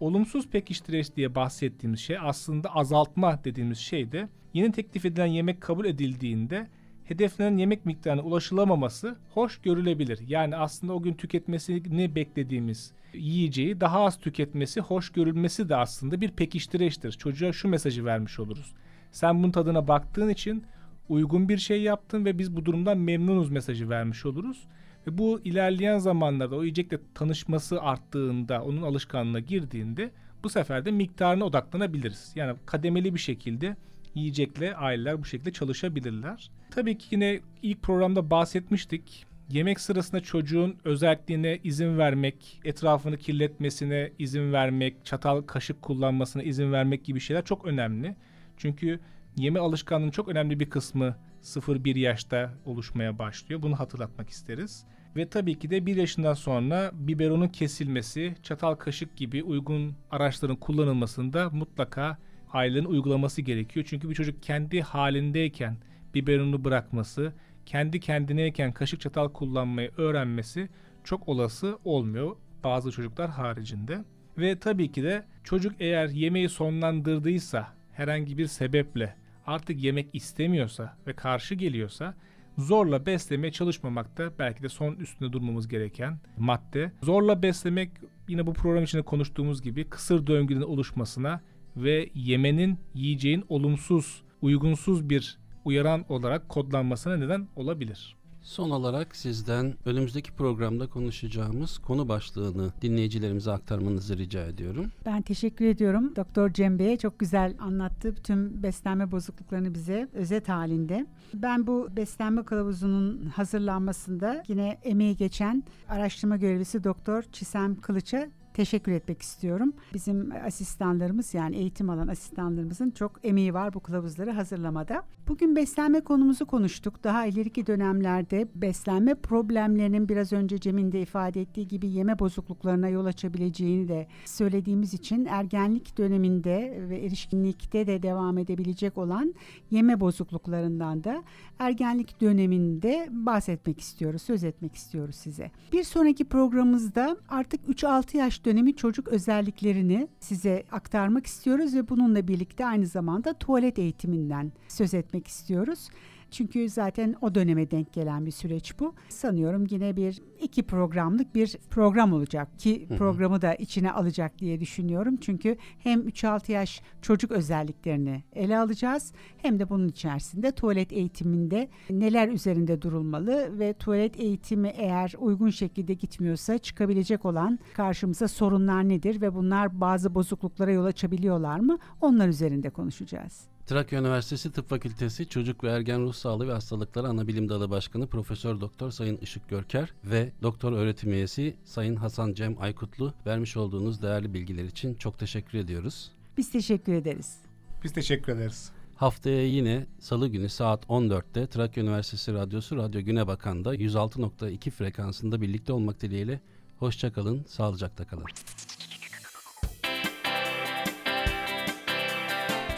[0.01, 5.85] Olumsuz pekiştireç diye bahsettiğimiz şey aslında azaltma dediğimiz şey de yeni teklif edilen yemek kabul
[5.85, 6.67] edildiğinde
[7.03, 10.19] hedeflenen yemek miktarına ulaşılamaması hoş görülebilir.
[10.27, 16.31] Yani aslında o gün tüketmesini beklediğimiz yiyeceği daha az tüketmesi, hoş görülmesi de aslında bir
[16.31, 17.11] pekiştireçtir.
[17.11, 18.73] Çocuğa şu mesajı vermiş oluruz.
[19.11, 20.63] Sen bunun tadına baktığın için
[21.09, 24.67] uygun bir şey yaptın ve biz bu durumdan memnunuz mesajı vermiş oluruz.
[25.07, 30.11] Ve bu ilerleyen zamanlarda o yiyecekle tanışması arttığında, onun alışkanlığına girdiğinde
[30.43, 32.31] bu sefer de miktarına odaklanabiliriz.
[32.35, 33.75] Yani kademeli bir şekilde
[34.15, 36.51] yiyecekle aileler bu şekilde çalışabilirler.
[36.71, 39.25] Tabii ki yine ilk programda bahsetmiştik.
[39.49, 47.05] Yemek sırasında çocuğun özelliğine izin vermek, etrafını kirletmesine izin vermek, çatal kaşık kullanmasına izin vermek
[47.05, 48.15] gibi şeyler çok önemli.
[48.57, 48.99] Çünkü
[49.37, 53.61] yeme alışkanlığının çok önemli bir kısmı 0-1 yaşta oluşmaya başlıyor.
[53.61, 54.85] Bunu hatırlatmak isteriz.
[55.15, 61.49] Ve tabii ki de 1 yaşından sonra biberonun kesilmesi, çatal kaşık gibi uygun araçların kullanılmasında
[61.49, 62.17] mutlaka
[62.53, 63.85] ailelerin uygulaması gerekiyor.
[63.89, 65.77] Çünkü bir çocuk kendi halindeyken
[66.13, 67.33] biberonu bırakması,
[67.65, 70.69] kendi kendineyken kaşık çatal kullanmayı öğrenmesi
[71.03, 74.03] çok olası olmuyor bazı çocuklar haricinde.
[74.37, 79.15] Ve tabii ki de çocuk eğer yemeği sonlandırdıysa herhangi bir sebeple
[79.45, 82.15] artık yemek istemiyorsa ve karşı geliyorsa
[82.57, 86.91] zorla beslemeye çalışmamak da belki de son üstünde durmamız gereken madde.
[87.03, 87.91] Zorla beslemek
[88.27, 91.41] yine bu program içinde konuştuğumuz gibi kısır döngünün oluşmasına
[91.75, 98.15] ve yemenin yiyeceğin olumsuz, uygunsuz bir uyaran olarak kodlanmasına neden olabilir.
[98.41, 104.91] Son olarak sizden önümüzdeki programda konuşacağımız konu başlığını dinleyicilerimize aktarmanızı rica ediyorum.
[105.05, 111.05] Ben teşekkür ediyorum Doktor Cem Bey'e çok güzel anlattı tüm beslenme bozukluklarını bize özet halinde.
[111.33, 119.21] Ben bu beslenme kılavuzunun hazırlanmasında yine emeği geçen araştırma görevlisi Doktor Çisem Kılıç'a teşekkür etmek
[119.21, 119.73] istiyorum.
[119.93, 125.03] Bizim asistanlarımız yani eğitim alan asistanlarımızın çok emeği var bu kılavuzları hazırlamada.
[125.27, 127.03] Bugün beslenme konumuzu konuştuk.
[127.03, 133.05] Daha ileriki dönemlerde beslenme problemlerinin biraz önce Cem'in de ifade ettiği gibi yeme bozukluklarına yol
[133.05, 139.33] açabileceğini de söylediğimiz için ergenlik döneminde ve erişkinlikte de devam edebilecek olan
[139.71, 141.23] yeme bozukluklarından da
[141.59, 145.51] ergenlik döneminde bahsetmek istiyoruz, söz etmek istiyoruz size.
[145.73, 152.65] Bir sonraki programımızda artık 3-6 yaş dönemi çocuk özelliklerini size aktarmak istiyoruz ve bununla birlikte
[152.65, 155.89] aynı zamanda tuvalet eğitiminden söz etmek istiyoruz.
[156.31, 158.93] Çünkü zaten o döneme denk gelen bir süreç bu.
[159.09, 165.17] Sanıyorum yine bir iki programlık bir program olacak ki programı da içine alacak diye düşünüyorum.
[165.21, 172.27] Çünkü hem 3-6 yaş çocuk özelliklerini ele alacağız hem de bunun içerisinde tuvalet eğitiminde neler
[172.27, 179.35] üzerinde durulmalı ve tuvalet eğitimi eğer uygun şekilde gitmiyorsa çıkabilecek olan karşımıza sorunlar nedir ve
[179.35, 181.77] bunlar bazı bozukluklara yol açabiliyorlar mı?
[182.01, 183.50] Onlar üzerinde konuşacağız.
[183.71, 188.61] Trakya Üniversitesi Tıp Fakültesi Çocuk ve Ergen Ruh Sağlığı ve Hastalıkları Anabilim Dalı Başkanı Profesör
[188.61, 194.33] Doktor Sayın Işık Görker ve Doktor Öğretim Üyesi Sayın Hasan Cem Aykutlu vermiş olduğunuz değerli
[194.33, 196.11] bilgiler için çok teşekkür ediyoruz.
[196.37, 197.37] Biz teşekkür ederiz.
[197.83, 198.71] Biz teşekkür ederiz.
[198.95, 205.73] Haftaya yine salı günü saat 14'te Trakya Üniversitesi Radyosu Radyo Güne Bakan'da 106.2 frekansında birlikte
[205.73, 206.41] olmak dileğiyle.
[206.79, 208.25] Hoşçakalın, sağlıcakla kalın.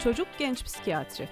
[0.04, 1.28] Çocuk Genç Psikiyatri